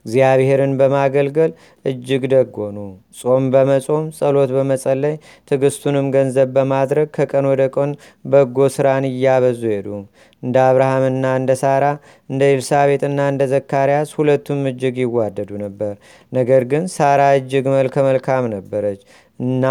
[0.06, 1.52] እግዚአብሔርን በማገልገል
[1.86, 2.78] እጅግ ደግ ሆኑ።
[3.20, 5.16] ጾም በመጾም ጸሎት በመጸለይ
[5.48, 7.92] ትዕግስቱንም ገንዘብ በማድረግ ከቀን ወደ ቀን
[8.26, 9.88] በጎ ስራን እያበዙ ሄዱ።
[10.44, 11.84] እንደ አብርሃምና እንደ ሳራ
[12.30, 15.94] እንደ ኤልሳቤጥና እንደ ዘካርያስ ሁለቱም እጅግ ይዋደዱ ነበር።
[16.32, 19.02] ነገር ግን ሳራ እጅግ መልከ መልካም ነበረች
[19.39, 19.66] እና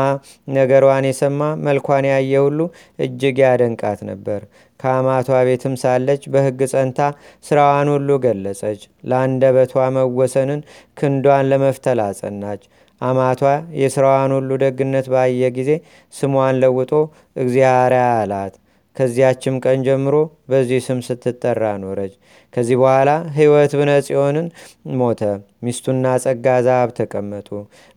[0.55, 2.61] ነገሯን የሰማ መልኳን ያየ ሁሉ
[2.99, 4.41] እጅግ ያደንቃት ነበር።
[4.83, 7.01] ከአማቷ ቤትም ሳለች በሕግ ጸንታ
[7.45, 10.63] ስራዋን ሁሉ ገለጸች። ለአንደበቷ መወሰንን
[10.97, 12.63] ክንዷን ለመፍተል አጸናች።
[13.01, 13.41] አማቷ
[13.81, 15.71] የሥራዋን ሁሉ ደግነት ባየ ጊዜ
[16.15, 16.93] ስሟን ለውጦ
[17.37, 18.55] እግዚአርያ አላት።
[18.97, 20.15] ከዚያችም ቀን ጀምሮ
[20.51, 22.13] በዚህ ስም ስትጠራ ኖረች።
[22.53, 24.49] ከዚህ በኋላ ሕይወት ብነ ጽዮንን
[24.99, 25.21] ሞተ።
[25.65, 27.49] ሚስቱና ጸጋ ዛብ ተቀመጡ።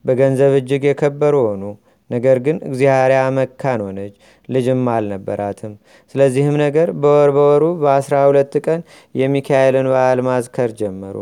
[0.06, 1.64] በገንዘብ እጅግ የከበሩ ሆኑ።
[2.10, 4.14] ነገር ግን እግዚአርያ መካን ሆነች፣
[4.50, 5.72] ልጅም አልነበራትም።
[6.16, 8.82] ስለዚህም ነገር በወር በወሩ በአስራ ሁለት ቀን
[9.16, 11.16] የሚካኤልን በዓል ማዝከር ጀመሩ።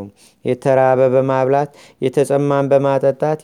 [0.45, 1.69] የተራበ በማብላት
[2.01, 3.39] የተጸማን በማጠጣት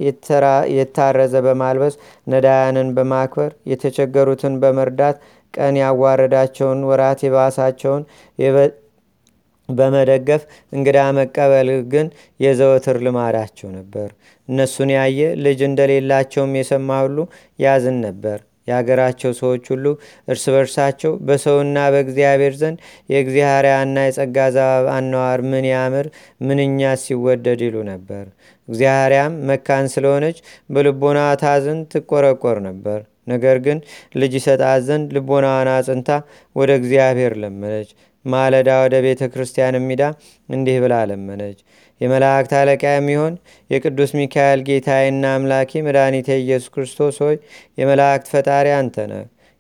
[0.76, 1.96] የታረዘ በማልበስ
[2.28, 5.18] ነዳያንን በማክበር የተቸገሩትን በመርዳት
[5.54, 8.04] ቀን ያዋረዳቸውን ወራት የባሳቸውን
[9.70, 12.08] በመደገፍ እንግዳ መቀበል ግን
[12.40, 14.10] የዘወትር ልማዳቸው ነበር።
[14.48, 17.18] እነሱን ያየ ልጅ እንደሌላቸውም የሰማ ሁሉ
[17.60, 19.86] ያዝን ነበር። የአገራቸው ሰዎች ሁሉ
[20.28, 22.80] እርስ በርሳቸው በሰውና በእግዚአብሔር ዘንድ
[23.10, 26.08] የእግዚአርያና የጸጋ ዛብ አነዋር ምን ያምር
[26.42, 28.26] ምንኛ ሲወደድ ይሉ ነበር።
[28.68, 30.38] እግዚአርያም መካን ስለሆነች
[30.70, 33.80] በልቦና ታዝን ትቆረቆር ነበር። ነገር ግን
[34.16, 36.10] ልጅ ይሰጣት ዘንድ ልቦናዋን አጽንታ
[36.56, 37.90] ወደ እግዚአብሔር ለመነች።
[38.30, 40.04] ማለዳ ወደ ቤተ ክርስቲያን ሚዳ
[40.50, 41.60] እንዲህ ብላ ለመነች።
[42.02, 43.34] የመላእክት አለቃ የሚሆን
[43.70, 47.36] የቅዱስ ሚካኤል ጌታዬና አምላኪ መድኃኒቴ ኢየሱስ ክርስቶስ ሆይ
[47.78, 49.14] የመላእክት ፈጣሪ አንተነ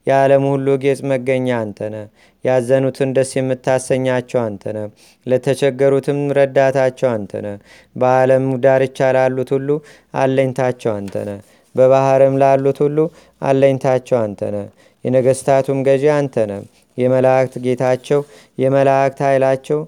[0.07, 1.95] የዓለም ሁሉ ጌጽ መገኛ አንተነ
[2.43, 4.77] ያዘኑትን ደስ የምታሰኛቸው አንተነ
[5.25, 7.47] ለተቸገሩትም ረዳታቸው አንተነ
[7.95, 9.69] በዓለም ዳርቻ ላሉት ሁሉ
[10.15, 11.29] አለኝታቸው አንተነ
[11.75, 12.99] በባህርም ላሉት ሁሉ
[13.41, 14.55] አለኝታቸው አንተነ
[15.05, 16.53] የነገስታቱም ገዢ አንተነ
[16.99, 18.21] የመላእክት ጌታቸው
[18.57, 19.79] የመላእክት ኃይላቸው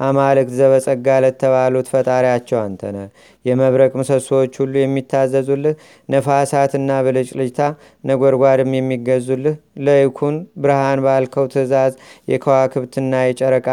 [0.00, 2.96] አማልክት ዘበጸጋ ለተባሉት ፈጣሪያቸው አንተነ
[3.44, 5.74] የመብረቅ ምሰሶዎች ሁሉ የሚታዘዙልህ
[6.08, 7.60] ነፋሳትና ብልጭልጭታ
[8.04, 9.54] ነጎድጓድም የሚገዙልህ
[9.86, 11.94] ለይኩን ብርሃን ባልከው ትእዛዝ
[12.28, 13.68] የከዋክብትና የጨረቃ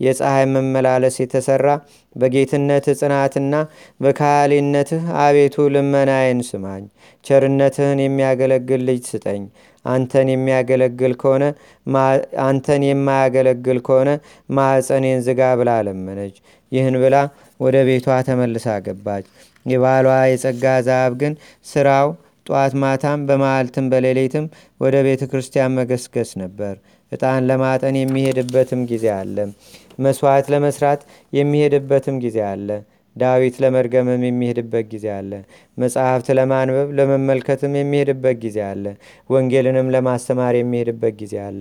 [0.00, 1.68] የፀሐይ መመላለስ የተሰራ
[2.16, 3.54] በጌትነትህ ጽናትና
[4.00, 6.82] በካህሊነትህ አቤቱ ልመናዬን ስማኝ።
[7.24, 9.42] ቸርነትህን የሚያገለግል ልጅ ስጠኝ።
[9.86, 11.44] አንተን የሚያገለግል ከሆነ
[12.46, 14.10] አንተን የማያገለግል ከሆነ
[14.56, 16.36] ማዕፀኔን ዝጋ ብላ ለመነች።
[16.72, 17.16] ይህን ብላ
[17.60, 19.26] ወደ ቤቷ ተመልሳ ገባች።
[19.66, 21.32] የባሏ የጸጋ ዛብ ግን
[21.66, 22.08] ስራው
[22.46, 24.44] ጧት ማታም በመዓልትም በሌሊትም
[24.80, 26.74] ወደ ቤተ ክርስቲያን መገስገስ ነበር።
[27.12, 29.36] ዕጣን ለማጠን የሚሄድበትም ጊዜ አለ።
[29.98, 31.00] መስዋዕት ለመስራት
[31.32, 32.68] የሚሄድበትም ጊዜ አለ።
[33.16, 35.30] ዳዊት ለመርገምም የሚሄድበት ጊዜ አለ።
[35.78, 38.84] መጽሐፍት ለማንበብ ለመመልከትም የሚሄድበት ጊዜ አለ።
[39.30, 41.60] ወንጌልንም ለማስተማር የሚሄድበት ጊዜ አለ።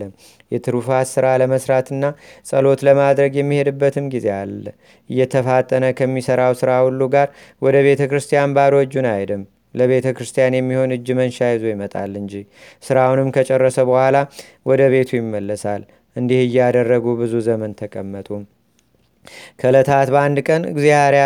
[0.51, 2.03] የትሩፋት ስራ ለመስራትና
[2.49, 4.65] ጸሎት ለማድረግ የሚሄድበትም ጊዜ አለ።
[5.09, 7.29] እየተፋጠነ ከሚሰራው ስራ ሁሉ ጋር
[7.61, 9.43] ወደ ቤተ ክርስቲያን ባዶ እጁን አይሄድም።
[9.75, 12.33] ለቤተ ክርስቲያን የሚሆን እጅ መንሻ ይዞ ይመጣል እንጂ
[12.83, 14.17] ስራውንም ከጨረሰ በኋላ
[14.65, 15.81] ወደ ቤቱ ይመለሳል።
[16.15, 18.27] እንዲህ እያደረጉ ብዙ ዘመን ተቀመጡ።
[19.59, 21.23] ከዕለታት በአንድ ቀን እግዚአርያ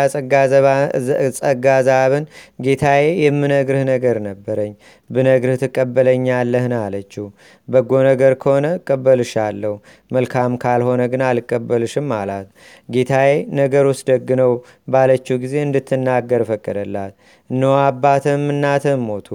[1.38, 2.24] ጸጋ ዛብን
[2.64, 4.72] ጌታዬ የምነግርህ ነገር ነበረኝ፣
[5.10, 7.26] ብነግርህ ትቀበለኛለህን አለችው።
[7.68, 9.74] በጎ ነገር ከሆነ እቀበልሻለሁ፣
[10.10, 12.46] መልካም ካልሆነ ግን አልቀበልሽም አላት።
[12.88, 14.52] ጌታዬ ነገሩስ ደግ ነው
[14.88, 17.12] ባለችው ጊዜ እንድትናገር ፈቀደላት።
[17.50, 19.28] እነሆ አባትህም እናትህም ሞቱ፣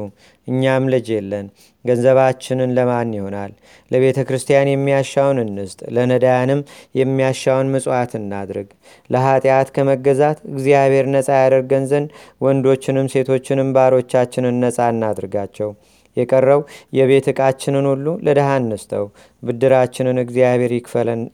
[0.48, 1.46] እኛም ልጅ የለን።
[1.86, 3.52] ገንዘባችንን ለማን ይሆናል?
[3.92, 6.62] ለቤተ ክርስቲያን የሚያሻውን እንስጥ፣ ለነዳያንም
[7.00, 8.70] የሚያሻውን ምጽዋት እናድርግ።
[9.10, 12.10] ለኃጢአት ከመገዛት እግዚአብሔር ነፃ ያደርገን ዘንድ
[12.46, 15.72] ወንዶችንም ሴቶችንም ባሮቻችንን ነፃ እናድርጋቸው።
[16.18, 16.62] የቀረው
[16.98, 19.06] የቤት ዕቃችንን ሁሉ ለድሃ እንስጠው፣
[19.44, 20.72] ብድራችንን እግዚአብሔር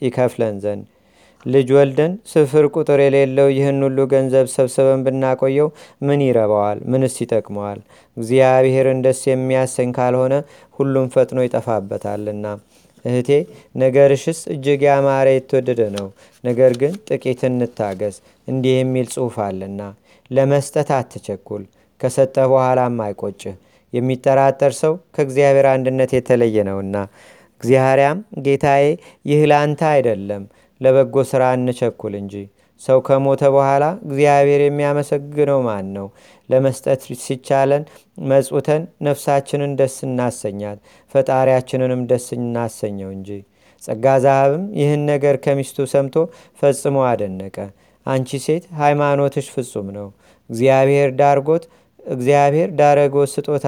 [0.05, 0.85] ይከፍለን ዘንድ
[1.45, 5.67] ልጅ ወልደን ስፍር ቁጥር የሌለው ይህን ሁሉ ገንዘብ ሰብስበን ብናቆየው
[6.01, 6.79] ምን ይረባዋል?
[6.91, 7.79] ምንስ ይጠቅመዋል?
[8.17, 10.33] እግዚአብሔርን ደስ የሚያሰኝ ካልሆነ
[10.75, 12.45] ሁሉም ፈጥኖ ይጠፋበታልና።
[13.05, 13.29] እህቴ
[13.75, 16.07] ነገርሽስ እጅግ ያማረ የተወደደ ነው።
[16.43, 18.15] ነገር ግን ጥቂት እንታገስ።
[18.47, 19.81] እንዲህ የሚል ጽሑፍ አለና
[20.31, 21.63] ለመስጠት አትቸኩል፣
[22.01, 23.55] ከሰጠ በኋላም አይቆጭህ።
[23.93, 26.95] የሚጠራጠር ሰው ከእግዚአብሔር አንድነት የተለየ ነውና።
[27.63, 28.85] እግዚአርያም ጌታዬ
[29.25, 30.43] ይህ ላንተ አይደለም
[30.81, 32.33] ለበጎ ሥራ እንቸኩል እንጂ
[32.81, 36.07] ሰው ከሞተ በኋላ እግዚአብሔር የሚያመሰግነው ማን ነው?
[36.49, 37.83] ለመስጠት ሲቻለን
[38.27, 40.79] መጽውተን ነፍሳችንን ደስ እናሰኛት፣
[41.11, 43.29] ፈጣሪያችንንም ደስ እናሰኘው እንጂ።
[43.81, 46.15] ጸጋ ዛሃብም ይህን ነገር ከሚስቱ ሰምቶ
[46.59, 47.57] ፈጽሞ አደነቀ።
[48.05, 50.07] አንቺ ሴት ሃይማኖትሽ ፍጹም ነው።
[50.49, 51.63] እግዚአብሔር ዳርጎት
[52.09, 53.65] እግዚአብሔር ዳረጎት ስጦታ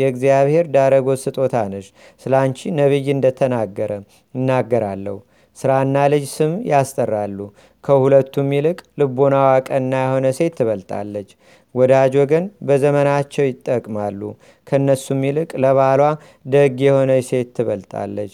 [0.00, 1.86] የእግዚአብሔር ዳረጎት ስጦታ ነሽ።
[2.22, 3.92] ስለ አንቺ ነቢይ እንደተናገረ
[4.34, 5.16] እናገራለሁ።
[5.56, 7.38] ስራና ልጅ ስም ያስጠራሉ።
[7.84, 11.30] ከሁለቱም ይልቅ ልቦናዋ ቀና የሆነ ሴት ትበልጣለች።
[11.74, 14.20] ወዳጅ ወገን በዘመናቸው ይጠቅማሉ።
[14.66, 16.02] ከእነሱም ይልቅ ለባሏ
[16.46, 18.32] ደግ የሆነች ሴት ትበልጣለች።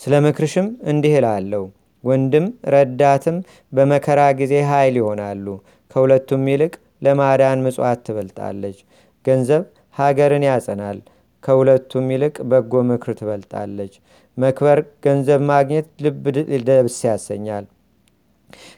[0.00, 1.64] ስለ ምክርሽም እንዲህ እላለሁ፣
[2.04, 3.36] ወንድም ረዳትም
[3.72, 5.46] በመከራ ጊዜ ኃይል ይሆናሉ።
[5.90, 6.72] ከሁለቱም ይልቅ
[7.02, 8.78] ለማዳን ምጽዋት ትበልጣለች።
[9.24, 9.62] ገንዘብ
[9.96, 10.98] ሀገርን ያጸናል።
[11.44, 13.94] ከሁለቱም ይልቅ በጎ ምክር ትበልጣለች።
[14.36, 16.24] መክበር ገንዘብ ማግኘት ልብ
[16.68, 17.64] ደስ ያሰኛል።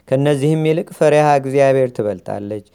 [0.07, 2.65] ከእነዚህም ይልቅ ፈሪሃ እግዚአብሔር ትበልጣለች።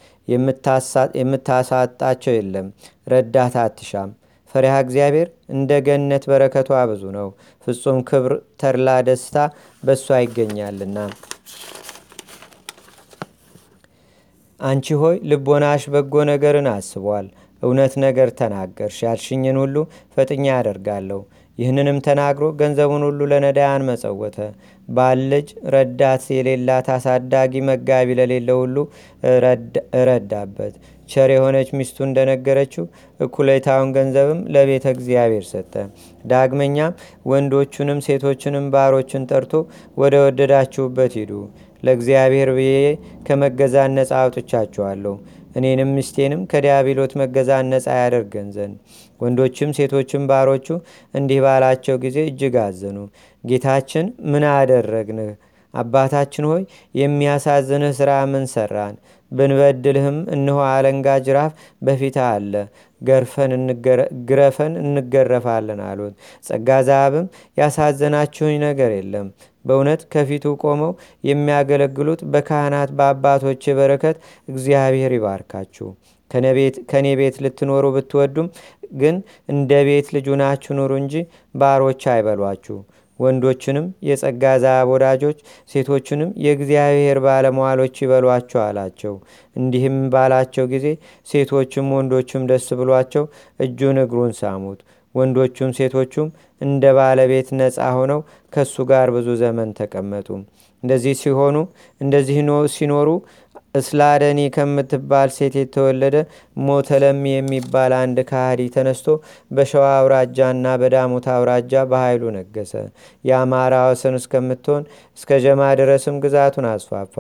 [1.19, 2.67] የምታሳጣቸው የለም፣
[3.07, 4.11] ረዳት አትሻም።
[4.55, 7.29] ፈሪሃ እግዚአብሔር እንደ ገነት በረከቷ ብዙ ነው።
[7.67, 9.37] ፍጹም ክብር፣ ተድላ፣ ደስታ
[9.83, 10.99] በእሷ ይገኛልና።
[14.61, 17.27] አንቺ ሆይ ልቦናሽ በጎ ነገርን አስቧል።
[17.63, 19.75] እውነት ነገር ተናገርሽ። ያልሽኝን ሁሉ
[20.15, 21.21] ፈጥኛ ያደርጋለሁ።
[21.63, 24.39] ይህንንም ተናግሮ ገንዘቡን ሁሉ ለነዳያን መጸወተ።
[24.89, 28.77] ባል ልጅ ረዳት የሌላት አሳዳጊ መጋቢ ለሌለ ሁሉ
[29.99, 30.75] እረዳበት።
[31.09, 32.85] ቸር የሆነች ሚስቱ እንደነገረችው
[33.21, 35.75] እኩሌታውን ገንዘብም ለቤተ እግዚአብሔር ሰጠ።
[36.25, 36.97] ዳግመኛም
[37.27, 39.53] ወንዶቹንም ሴቶችንም ባሮችን ጠርቶ
[39.97, 41.33] ወደ ወደዳችሁበት ሂዱ፣
[41.83, 42.73] ለእግዚአብሔር ብዬ
[43.27, 45.15] ከመገዛት ነፃ አውጥቻችኋለሁ።
[45.55, 48.77] እኔንም ምስቴንም ከዲያብሎት መገዛት ነፃ ያደርገን ዘንድ
[49.21, 50.67] ወንዶችም ሴቶችም ባሮቹ
[51.15, 52.99] እንዲህ ባላቸው ጊዜ እጅግ አዘኑ።
[53.45, 55.31] ጌታችን ምን አደረግንህ?
[55.75, 56.63] አባታችን ሆይ
[56.95, 58.97] የሚያሳዝንህ ሥራ ምን ሰራን?
[59.33, 62.53] ብንበድልህም እንሆ አለንጋ ጅራፍ በፊት አለ
[64.23, 67.27] ግረፈን እንገረፋለን አሉት። ጸጋ ዛብም
[67.59, 69.29] ያሳዘናችሁኝ ነገር የለም
[69.65, 70.93] በእውነት ከፊቱ ቆመው
[71.25, 74.17] የሚያገለግሉት በካህናት በአባቶች በረከት
[74.49, 75.89] እግዚአብሔር ይባርካችሁ።
[76.91, 78.47] ከእኔ ቤት ልትኖሩ ብትወዱም
[78.95, 79.17] ግን
[79.49, 81.15] እንደ ቤት ልጁ ናችሁ ኑሩ እንጂ
[81.55, 82.77] ባሮች አይበሏችሁ።
[83.19, 85.39] ወንዶችንም የጸጋ ዛብ ወዳጆች፣
[85.71, 89.15] ሴቶችንም የእግዚአብሔር ባለመዋሎች ይበሏቸው አላቸው።
[89.57, 90.87] እንዲህም ባላቸው ጊዜ
[91.27, 93.27] ሴቶችም ወንዶችም ደስ ብሏቸው
[93.61, 94.81] እጁን እግሩን ሳሙት።
[95.15, 96.29] ወንዶቹም ሴቶቹም
[96.61, 98.21] እንደ ባለቤት ነፃ ሆነው
[98.53, 100.29] ከእሱ ጋር ብዙ ዘመን ተቀመጡ።
[100.83, 101.57] እንደዚህ ሲሆኑ
[102.01, 102.39] እንደዚህ
[102.75, 103.09] ሲኖሩ
[103.75, 106.17] እስላደኒ ከምትባል ሴት የተወለደ
[106.67, 109.07] ሞተለሚ የሚባል አንድ ካህዲ ተነስቶ
[109.51, 112.73] በሸዋ አውራጃና በዳሞት አውራጃ በኃይሉ ነገሰ።
[113.25, 114.85] የአማራ ወሰን እስከምትሆን
[115.19, 117.17] እስከ ጀማ ድረስም ግዛቱን አስፋፋ።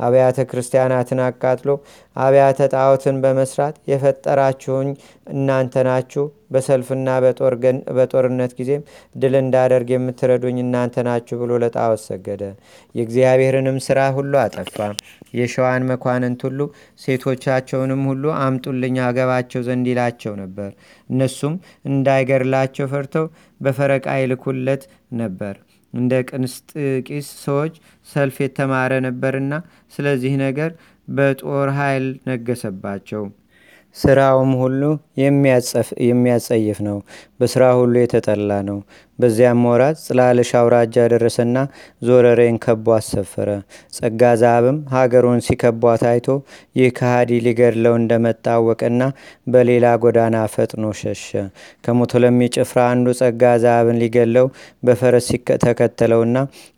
[0.00, 1.70] አብያተ ክርስቲያናትን አቃጥሎ
[2.16, 4.88] አብያተ ጣዖትን በመስራት የፈጠራችሁኝ
[5.34, 7.08] እናንተ ናችሁ፣ በሰልፍና
[7.96, 8.82] በጦርነት ጊዜም
[9.14, 12.42] ድል እንዳደርግ የምትረዱኝ እናንተ ናችሁ ብሎ ለጣዖት ሰገደ።
[12.94, 14.78] የእግዚአብሔርንም ስራ ሁሉ አጠፋ።
[15.38, 16.60] የሸዋን መኳንንት ሁሉ
[17.06, 20.70] ሴቶቻቸውንም ሁሉ አምጡልኝ አገባቸው ዘንድ ይላቸው ነበር።
[21.10, 21.56] እነሱም
[21.92, 23.26] እንዳይገድላቸው ፈርተው
[23.60, 24.84] በፈረቃ ይልኩለት
[25.18, 25.54] ነበር።
[25.94, 27.74] እንደ ቅንስጥቂስ ሰዎች
[28.06, 29.54] ሰልፍ የተማረ ነበርና
[29.92, 30.70] ስለዚህ ነገር
[31.12, 33.24] በጦር ኃይል ነገሰባቸው።
[33.96, 34.82] ስራውም ሁሉ
[36.04, 36.98] የሚያጸይፍ ነው።
[37.40, 38.78] በስራ ሁሉ የተጠላ ነው።
[39.18, 41.56] በዚያም ወራት ጽላልሽ አውራጃ ደረሰና
[42.02, 43.48] ዞረሬን ከቦ አሰፈረ።
[43.96, 46.28] ጸጋ ዛብም ሀገሩን ሲከቧት አይቶ
[46.76, 48.46] ይህ ከሃዲ ሊገድለው እንደመጣ
[49.52, 51.28] በሌላ ጎዳና ፈጥኖ ሸሸ።
[51.84, 54.48] ከሞቶለሚ ጭፍራ አንዱ ጸጋ ዛብን ሊገለው
[54.82, 55.28] በፈረስ
[55.64, 56.36] ተከተለውና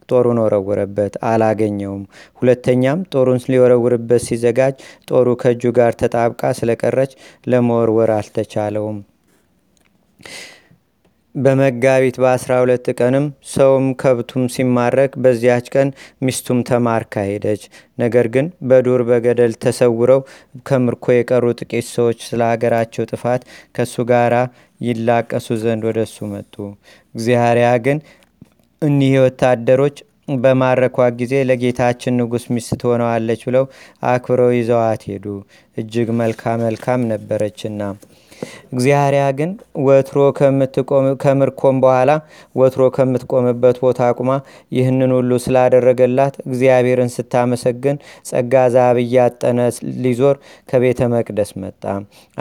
[0.08, 2.02] ጦሩን ወረወረበት፣ አላገኘውም።
[2.40, 4.76] ሁለተኛም ጦሩን ሊወረውርበት ሲዘጋጅ
[5.08, 7.12] ጦሩ ከእጁ ጋር ተጣብቃ ስለቀረች
[7.46, 8.98] ለመወርወር አልተቻለውም።
[11.34, 15.88] በመጋቢት በአስራ ሁለት ቀንም ሰውም ከብቱም ሲማረክ በዚያች ቀን
[16.22, 17.62] ሚስቱም ተማርካ ሄደች።
[17.98, 20.20] ነገር ግን በዱር በገደል ተሰውረው
[20.68, 23.42] ከምርኮ የቀሩ ጥቂት ሰዎች ስለ ሀገራቸው ጥፋት
[23.76, 24.34] ከእሱ ጋር
[24.80, 26.54] ይላቀሱ ዘንድ ወደ እሱ መጡ።
[27.14, 27.98] እግዚአርያ ግን
[28.82, 29.96] እኒህ ወታደሮች
[30.42, 33.64] በማረኳ ጊዜ ለጌታችን ንጉሥ ሚስት ትሆነዋለች ብለው
[34.08, 35.24] አክብረው ይዘዋት ሄዱ።
[35.76, 37.80] እጅግ መልካ መልካም ነበረችና።
[38.72, 39.50] እግዚአርያ ግን
[39.86, 40.18] ወትሮ
[41.22, 42.10] ከምርኮም በኋላ
[42.56, 44.30] ወትሮ ከምትቆምበት ቦታ አቁማ
[44.72, 47.98] ይህንን ሁሉ ስላደረገላት እግዚአብሔርን ስታመሰግን
[48.30, 49.60] ጸጋ ዛብ እያጠነ
[50.04, 50.36] ሊዞር
[50.68, 51.82] ከቤተ መቅደስ መጣ።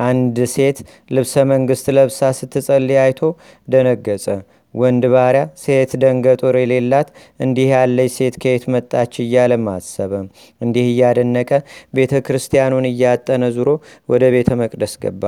[0.04, 0.80] አንድ ሴት
[1.12, 3.22] ልብሰ መንግስት ለብሳ ስትጸልይ አይቶ
[3.67, 4.28] ደነገጸ።
[4.74, 7.10] ወንድ ባሪያ ሴት ደንገጡር የሌላት
[7.40, 10.14] እንዲህ ያለች ሴት ከየት መጣች እያለ አሰበ።
[10.62, 11.52] እንዲህ እያደነቀ
[11.94, 13.70] ቤተ ክርስቲያኑን እያጠነ ዙሮ
[14.10, 15.24] ወደ ቤተ መቅደስ ገባ።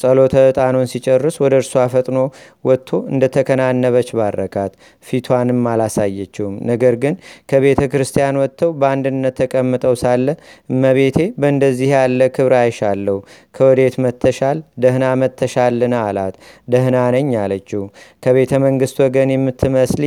[0.00, 2.18] ጸሎተ ዕጣኑን ሲጨርስ ወደ እርሷ ፈጥኖ
[2.64, 4.72] ወጥቶ እንደተከናነበች ባረካት።
[5.06, 7.14] ፊቷንም አላሳየችውም። ነገር ግን
[7.50, 10.26] ከቤተ ክርስቲያን ወጥተው በአንድነት ተቀምጠው ሳለ
[10.70, 13.16] እመቤቴ በእንደዚህ ያለ ክብር አይሻለሁ።
[13.54, 14.58] ከወዴት መተሻል?
[14.78, 16.34] ደህና መተሻልና አላት።
[16.68, 17.82] ደህና ነኝ አለችው።
[18.26, 20.04] ከቤተ መንግስት ወገን የምትመስሊ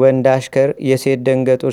[0.00, 1.72] ወንድ አሽከር የሴት ደንገጡር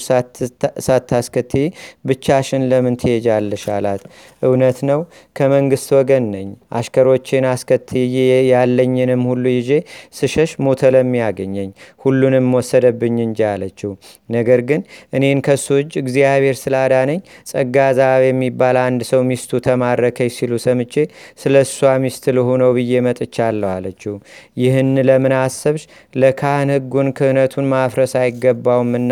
[0.85, 1.65] ሳታስከትይ
[2.09, 3.63] ብቻሽን ለምን ትሄጃለሽ?
[3.75, 4.03] አላት።
[4.47, 4.99] እውነት ነው
[5.35, 6.47] ከመንግስት ወገን ነኝ።
[6.79, 8.15] አሽከሮቼን አስከትዬ
[8.51, 9.71] ያለኝንም ሁሉ ይዤ
[10.19, 11.69] ስሸሽ ሞተ ለሚያገኘኝ
[12.05, 13.91] ሁሉንም ወሰደብኝ እንጂ አለችው።
[14.29, 14.81] ነገር ግን
[15.13, 17.19] እኔን ከሱ እጅ እግዚአብሔር ስላዳነኝ
[17.51, 20.95] ጸጋ ዛብ የሚባል አንድ ሰው ሚስቱ ተማረከች ሲሉ ሰምቼ
[21.39, 24.15] ስለ እሷ ሚስት ልሁነው ብዬ መጥቻለሁ አለችው።
[24.57, 25.83] ይህን ለምን አሰብሽ?
[26.15, 29.11] ለካህን ሕጉን ክህነቱን ማፍረስ አይገባውምና።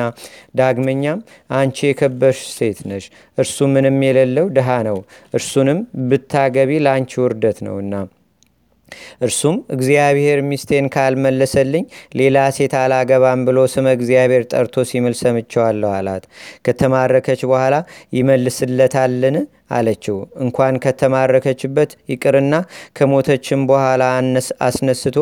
[0.57, 1.21] ዳግመኛም
[1.53, 3.05] አንቺ የከበርሽ ሴት ነሽ፣
[3.37, 4.99] እርሱ ምንም የሌለው ድሃ ነው።
[5.33, 7.93] እርሱንም ብታገቢ ለአንቺ ውርደት ነውና
[9.21, 11.83] እርሱም እግዚአብሔር ሚስቴን ካልመለሰልኝ
[12.19, 16.23] ሌላ ሴት አላገባም ብሎ ስመ እግዚአብሔር ጠርቶ ሲምል ሰምቸዋለሁ አላት
[16.67, 17.75] ከተማረከች በኋላ
[18.17, 19.37] ይመልስለታልን
[19.69, 22.55] አለችው። እንኳን ከተማረከችበት ይቅርና
[22.97, 24.03] ከሞተችም በኋላ
[24.67, 25.17] አስነስቶ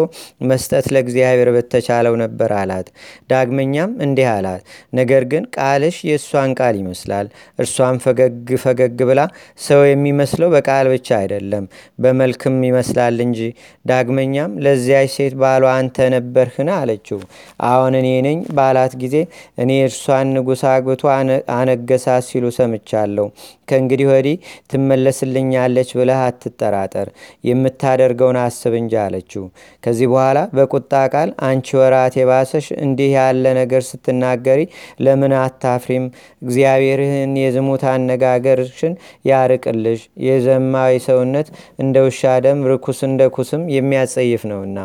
[0.49, 2.87] መስጠት ለእግዚአብሔር በተቻለው ነበር አላት።
[3.31, 4.61] ዳግመኛም እንዲህ አላት።
[4.99, 7.27] ነገር ግን ቃልሽ የእሷን ቃል ይመስላል።
[7.59, 8.33] እርሷም ፈገግ
[8.65, 9.21] ፈገግ ብላ
[9.65, 11.65] ሰው የሚመስለው በቃል ብቻ አይደለም
[11.99, 12.93] በመልክም ይመስላል
[13.25, 13.39] እንጂ።
[13.85, 16.43] ዳግመኛም ለዚያች ሴት ባሏ አንተ ነበርህን?
[16.77, 17.19] አለችው።
[17.67, 19.15] አሁን እኔ ነኝ ባላት ጊዜ
[19.59, 21.03] እኔ እርሷን ንጉሥ አግብቶ
[21.55, 23.27] አነገሳት ሲሉ ሰምቻለሁ።
[23.69, 24.34] ከእንግዲህ ወዲህ
[24.71, 27.07] ትመለስልኛለች ብለህ አትጠራጠር
[27.49, 29.43] የምታደርገውን አስብ እንጂ አለችው።
[29.83, 30.23] ከዚህ በኋላ
[30.57, 34.61] በቁጣ ቃል አንቺ ወራት የባሰሽ እንዲህ ያለ ነገር ስትናገሪ
[35.05, 36.05] ለምን አታፍሪም?
[36.45, 38.93] እግዚአብሔርህን የዝሙት አነጋገርሽን
[39.29, 41.47] ያርቅልሽ። የዘማዊ ሰውነት
[41.79, 44.77] እንደ ውሻ ደም ርኩስ እንደ ኩስም የሚያጸይፍ ነውና።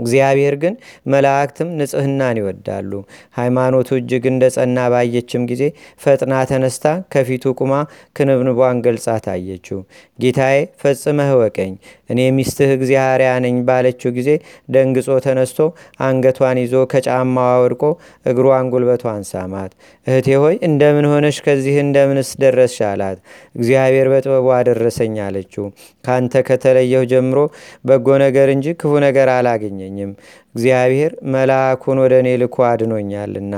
[0.00, 0.74] እግዚአብሔር ግን
[1.12, 2.92] መላእክትም ንጽህናን ይወዳሉ።
[3.38, 5.62] ሃይማኖቱ እጅግ እንደ ጸና ባየችም ጊዜ
[6.02, 7.72] ፈጥና ተነስታ ከፊቱ ቁማ
[8.16, 9.78] ክንብንቧን ገልጻ ታየችው።
[10.18, 11.72] ጌታዬ ፈጽመህ ወቀኝ
[12.10, 14.28] እኔ ሚስትህ እግዚአርያ ነኝ ባለችው ጊዜ
[14.74, 15.58] ደንግጾ ተነስቶ
[16.06, 17.82] አንገቷን ይዞ ከጫማዋ ወድቆ
[18.30, 19.72] እግሯን ጉልበቷን ሳማት።
[20.06, 22.64] እህቴ ሆይ እንደምን ሆነሽ ከዚህ እንደምንስ ደረስሽ?
[22.88, 23.18] አላት።
[23.54, 25.66] እግዚአብሔር በጥበቡ አደረሰኝ አለችው።
[26.04, 27.38] ካንተ ከተለየሁ ጀምሮ
[27.84, 30.12] በጎ ነገር እንጂ ክፉ ነገር አላገኘኝም
[30.56, 33.54] እግዚአብሔር መልአኩን ወደ እኔ ልኮ አድኖኛልና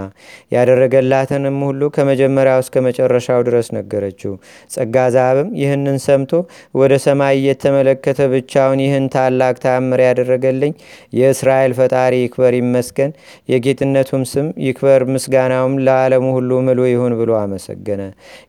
[0.54, 4.32] ያደረገላትንም ሁሉ ከመጀመሪያው እስከ መጨረሻው ድረስ ነገረችው።
[4.74, 6.32] ጸጋ ዛብም ይህንን ሰምቶ
[6.74, 10.72] ወደ ሰማይ እየተመለከተ ብቻውን ይህን ታላቅ ታምር ያደረገልኝ
[11.18, 13.12] የእስራኤል ፈጣሪ ይክበር ይመስገን
[13.48, 18.02] የጌትነቱም ስም ይክበር ምስጋናውም ለዓለሙ ሁሉ ምሉ ይሁን ብሎ አመሰገነ።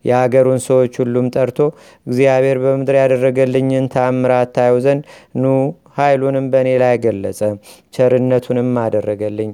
[0.04, 1.58] የአገሩን ሰዎች ሁሉም ጠርቶ
[2.06, 5.04] እግዚአብሔር በምድር ያደረገልኝን ታምራት ታዩ ዘንድ
[5.36, 5.46] ኑ
[5.96, 7.40] ኃይሉንም በእኔ ላይ ገለጸ
[7.94, 9.52] ቸርነቱንም አደረገልኝ።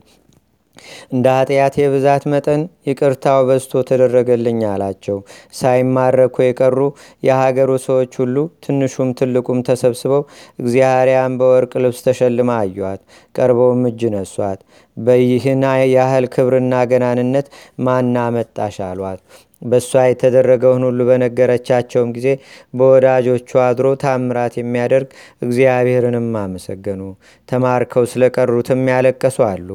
[1.13, 5.19] እንደ ኃጢአት የብዛት መጠን ይቅርታው በዝቶ ተደረገልኝ አላቸው።
[5.55, 6.79] ሳይማረኩ የቀሩ
[7.23, 10.23] የሀገሩ ሰዎች ሁሉ ትንሹም ትልቁም ተሰብስበው
[10.59, 13.01] እግዚአርያን በወርቅ ልብስ ተሸልማ አዩዋት
[13.35, 14.61] ቀርበውም እጅ ነሷት።
[14.97, 17.49] በይህን ያህል ክብርና ገናንነት
[17.87, 19.21] ማና መጣሽ አሏት
[19.63, 22.29] በእሷ የተደረገውን ሁሉ በነገረቻቸውም ጊዜ
[22.75, 25.09] በወዳጆቹ አድሮ ታምራት የሚያደርግ
[25.43, 27.03] እግዚአብሔርንም አመሰገኑ።
[27.49, 29.69] ተማርከው ስለቀሩትም ያለቀሱ አሉ።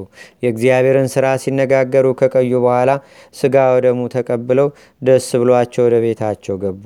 [0.43, 2.91] የእግዚአብሔርን ስራ ሲነጋገሩ ከቀዩ በኋላ
[3.35, 4.69] ስጋ ወደሙ ተቀብለው
[5.01, 6.85] ደስ ብሏቸው ወደ ቤታቸው ገቡ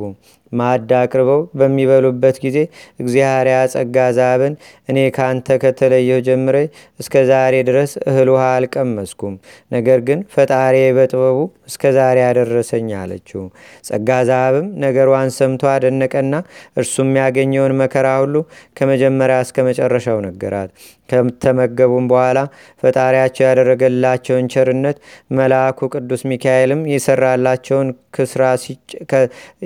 [0.59, 2.57] ማዕድ አቅርበው በሚበሉበት ጊዜ
[2.99, 4.53] እግዚአርያ ጸጋ ዛብን።
[4.89, 6.57] እኔ ካንተ ከተለየሁ ጀምረ
[6.99, 9.35] እስከ ዛሬ ድረስ እህል ውሃ አልቀመስኩም።
[9.71, 11.37] ነገር ግን ፈጣሪ በጥበቡ
[11.69, 13.43] እስከ ዛሬ ያደረሰኝ አለችው።
[13.87, 16.35] ጸጋ ዛብም ነገሯን ሰምቶ አደነቀና
[16.77, 18.35] እርሱም ያገኘውን መከራ ሁሉ
[18.77, 20.71] ከመጀመሪያ እስከ መጨረሻው ነገራት
[21.09, 22.39] ከተመገቡም በኋላ
[22.83, 24.97] ፈጣሪያቸው ያደረገላቸውን ቸርነት
[25.37, 27.89] መልአኩ ቅዱስ ሚካኤልም የሰራላቸውን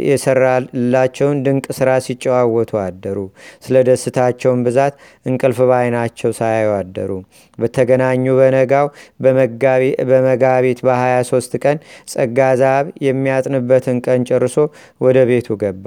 [0.10, 3.17] የሰራላቸውን ድንቅ ስራ ሲጨዋወቱ አደሩ።
[3.65, 4.93] ስለ ደስታቸውን ብዛት
[5.25, 7.12] እንቅልፍ ባይናቸው ሳያዩ አደሩ።
[7.60, 8.88] በተገናኙ በነጋው
[10.10, 11.78] በመጋቢት በ23 ቀን
[12.13, 14.58] ጸጋ ዛብ የሚያጥንበትን ቀን ጨርሶ
[15.02, 15.86] ወደ ቤቱ ገባ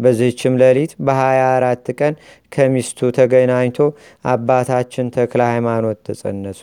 [0.00, 2.14] በዚህችም ሌሊት በ24 ቀን
[2.52, 3.78] ከሚስቱ ተገናኝቶ
[4.24, 6.62] አባታችን ተክለ ሃይማኖት ተጸነሱ።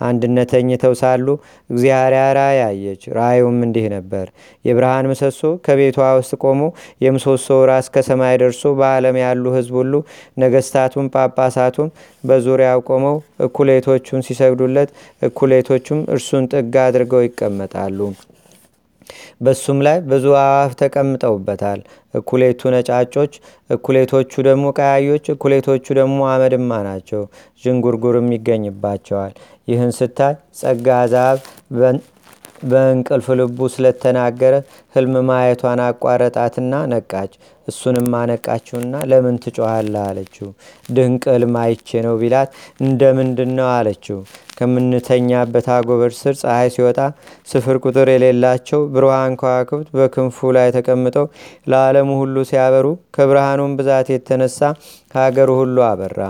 [0.00, 1.26] አንድነት ተኝተው ሳሉ
[1.70, 4.26] እግዚአብሔር ራእይ አየች። ራእዩም እንዲህ ነበር።
[4.64, 6.62] የብርሃን ምሰሶ ከቤቷ ውስጥ ቆሞ
[7.04, 9.92] የምሰሶው ራስ ከሰማይ ደርሶ በዓለም ያሉ ህዝብ ሁሉ
[10.38, 11.90] ነገስታቱም ጳጳሳቱም
[12.24, 14.90] በዙሪያው ቆመው እኩሌቶቹን ሲሰግዱለት
[15.22, 17.98] እኩሌቶቹም እርሱን ጥግ አድርገው ይቀመጣሉ
[19.40, 21.80] በሱም ላይ ብዙ አዋፍ ተቀምጠውበታል።
[22.14, 23.32] እኩሌቱ ነጫጮች
[23.70, 27.22] እኩሌቶቹ ደግሞ ቀያዮች እኩሌቶቹ ደግሞ አመድማ ናቸው።
[27.64, 29.32] ዥንጉርጉርም ይገኝባቸዋል።
[29.68, 31.38] ይህን ስታይ ጸጋ ዛብ
[32.64, 34.54] በእንቅልፍ ልቡ ስለተናገረ
[34.96, 37.32] ህልም ማየቷን አቋረጣትና ነቃች።
[37.68, 40.48] እሱንም አነቃችውና ለምን ትጮኋለ አለችው።
[40.88, 44.18] ድንቅ ህልም አይቼ ነው ቢላት እንደምንድን ነው አለችው።
[44.58, 47.00] ከምንተኛበት አጎበር ስር ፀሐይ ሲወጣ
[47.50, 51.26] ስፍር ቁጥር የሌላቸው ብርሃን ከዋክብት በክንፉ ላይ ተቀምጠው
[51.66, 54.60] ለዓለሙ ሁሉ ሲያበሩ ከብርሃኑም ብዛት የተነሳ
[55.12, 56.20] ከሀገሩ ሁሉ አበራ።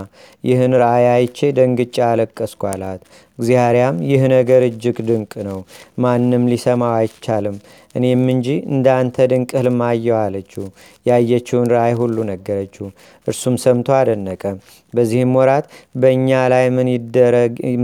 [0.43, 3.01] ይህን ራእይ አይቼ ደንግጫ አለቀስኩ አላት
[3.39, 5.59] እግዚአርያም ይህ ነገር እጅግ ድንቅ ነው።
[5.99, 7.57] ማንም ሊሰማው አይቻልም።
[7.95, 10.65] እኔም እንጂ እንደ አንተ ድንቅ ህልም አየው አለችው።
[11.05, 12.87] ያየችውን ራእይ ሁሉ ነገረችው።
[13.27, 14.43] እርሱም ሰምቶ አደነቀ
[14.97, 16.65] በዚህም ወራት በእኛ ላይ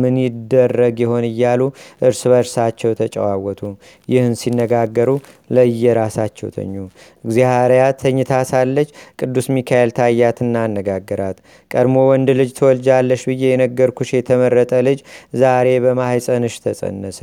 [0.02, 1.62] ምን ይደረግ ይሆን እያሉ
[2.04, 3.62] እርስ በርሳቸው ተጨዋወቱ።
[4.10, 5.10] ይህን ሲነጋገሩ
[5.56, 6.74] ለየራሳቸው ተኙ።
[7.24, 8.90] እግዚአርያት ተኝታ ሳለች
[9.20, 11.38] ቅዱስ ሚካኤል ታያትና አነጋገራት።
[11.72, 15.00] ቀድሞ ወንድ ልጅ ትወልጃለሽ ብዬ የነገርኩሽ የተመረጠ ልጅ
[15.42, 17.20] ዛሬ በማኅፀንሽ ተጸነሰ።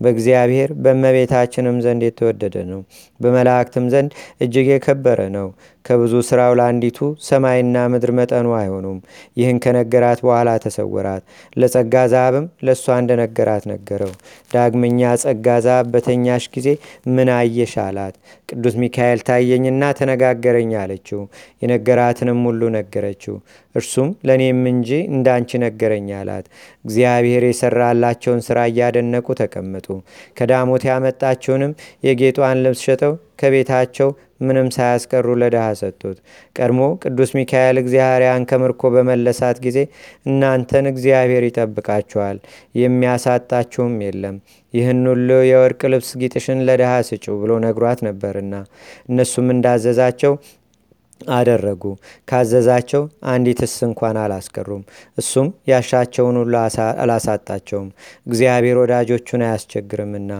[0.00, 2.80] በእግዚአብሔር በእመቤታችንም ዘንድ የተወደደ ነው።
[3.20, 5.48] በመላእክትም ዘንድ እጅግ የከበረ ነው።
[5.84, 8.98] ከብዙ ሥራው ለአንዲቱ ሰማይና ምድር መጠኑ አይሆኑም።
[9.36, 11.22] ይህን ከነገራት በኋላ ተሰወራት።
[11.56, 14.12] ለጸጋ ዛብም ለእሷ እንደነገራት ነገረው።
[14.54, 16.68] ዳግመኛ ጸጋ ዛብ በተኛሽ ጊዜ
[17.14, 18.14] ምን አየሽ አላት።
[18.48, 21.20] ቅዱስ ሚካኤል ታየኝና ተነጋገረኝ አለችው።
[21.62, 23.36] የነገራትንም ሁሉ ነገረችው።
[23.74, 26.46] እርሱም ለእኔም እንጂ እንዳንቺ ነገረኝ አላት።
[26.84, 29.86] እግዚአብሔር የሰራላቸውን ሥራ እያደነቁ ተቀመጡ።
[30.38, 31.72] ከዳሞት ያመጣችውንም
[32.06, 34.08] የጌጧን ልብስ ሸጠው ከቤታቸው
[34.42, 36.16] ምንም ሳያስቀሩ ለድሃ ሰጡት።
[36.56, 39.78] ቀድሞ ቅዱስ ሚካኤል እግዚአርያን ከምርኮ በመለሳት ጊዜ
[40.26, 42.38] እናንተን እግዚአብሔር ይጠብቃችኋል፣
[42.82, 44.36] የሚያሳጣችሁም የለም
[44.74, 48.54] ይህን ሁሉ የወርቅ ልብስ ጌጥሽን ለድሃ ስጩ ብሎ ነግሯት ነበርና
[49.08, 50.34] እነሱም እንዳዘዛቸው
[51.32, 51.82] አደረጉ።
[52.28, 54.82] ካዘዛቸው አንዲትስ እንኳን አላስቀሩም።
[55.18, 56.54] እሱም ያሻቸውን ሁሉ
[56.98, 57.88] አላሳጣቸውም።
[58.26, 60.30] እግዚአብሔር ወዳጆቹን አያስቸግርምና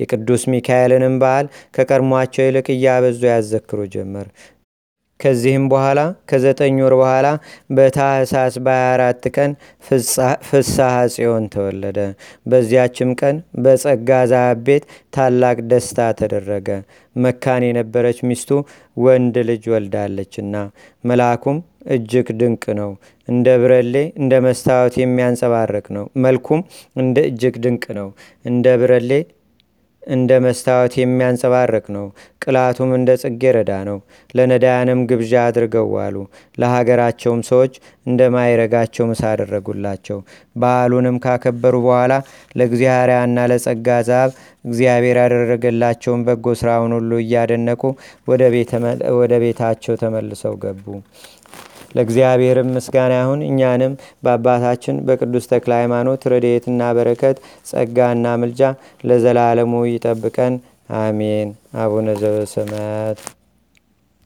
[0.00, 4.28] የቅዱስ ሚካኤልንም በዓል ከቀድሟቸው ይልቅ እያበዙ ያዘክሩ ጀመር።
[5.20, 6.00] ከዚህም በኋላ
[6.30, 7.28] ከዘጠኝ ወር በኋላ
[7.76, 9.52] በታህሳስ በ24 ቀን
[10.48, 10.82] ፍስሐ
[11.14, 11.98] ጽዮን ተወለደ።
[12.46, 14.84] በዚያችም ቀን በጸጋ ዛብ ቤት
[15.16, 16.68] ታላቅ ደስታ ተደረገ።
[17.16, 18.50] መካን የነበረች ሚስቱ
[18.96, 20.54] ወንድ ልጅ ወልዳለችና፣
[21.04, 21.58] መልአኩም
[21.94, 22.90] እጅግ ድንቅ ነው፣
[23.28, 26.60] እንደ ብረሌ እንደ መስታወት የሚያንጸባርቅ ነው። መልኩም
[26.96, 28.08] እንደ እጅግ ድንቅ ነው፣
[28.44, 29.10] እንደ ብረሌ
[30.08, 32.06] እንደ መስታወት የሚያንጸባርቅ ነው።
[32.42, 33.98] ቅላቱም እንደ ጽጌረዳ ነው።
[34.34, 36.16] ለነዳያንም ግብዣ አድርገው ዋሉ።
[36.58, 37.72] ለሀገራቸውም ሰዎች
[38.06, 40.18] እንደ ማይረጋቸው ምሳ አደረጉላቸው።
[40.56, 42.12] በዓሉንም ካከበሩ በኋላ
[42.58, 44.30] ለእግዚአርያና ለጸጋ ዛብ
[44.64, 47.82] እግዚአብሔር ያደረገላቸውን በጎ ስራውን ሁሉ እያደነቁ
[49.18, 50.86] ወደ ቤታቸው ተመልሰው ገቡ።
[51.90, 58.62] ለእግዚአብሔርም ምስጋና ይሁን። እኛንም በአባታችን በቅዱስ ተክለ ሃይማኖት ረድኤትና በረከት ጸጋና ምልጃ
[59.04, 60.56] ለዘላለሙ ይጠብቀን፣
[60.98, 63.18] አሜን። አቡነ ዘበሰማያት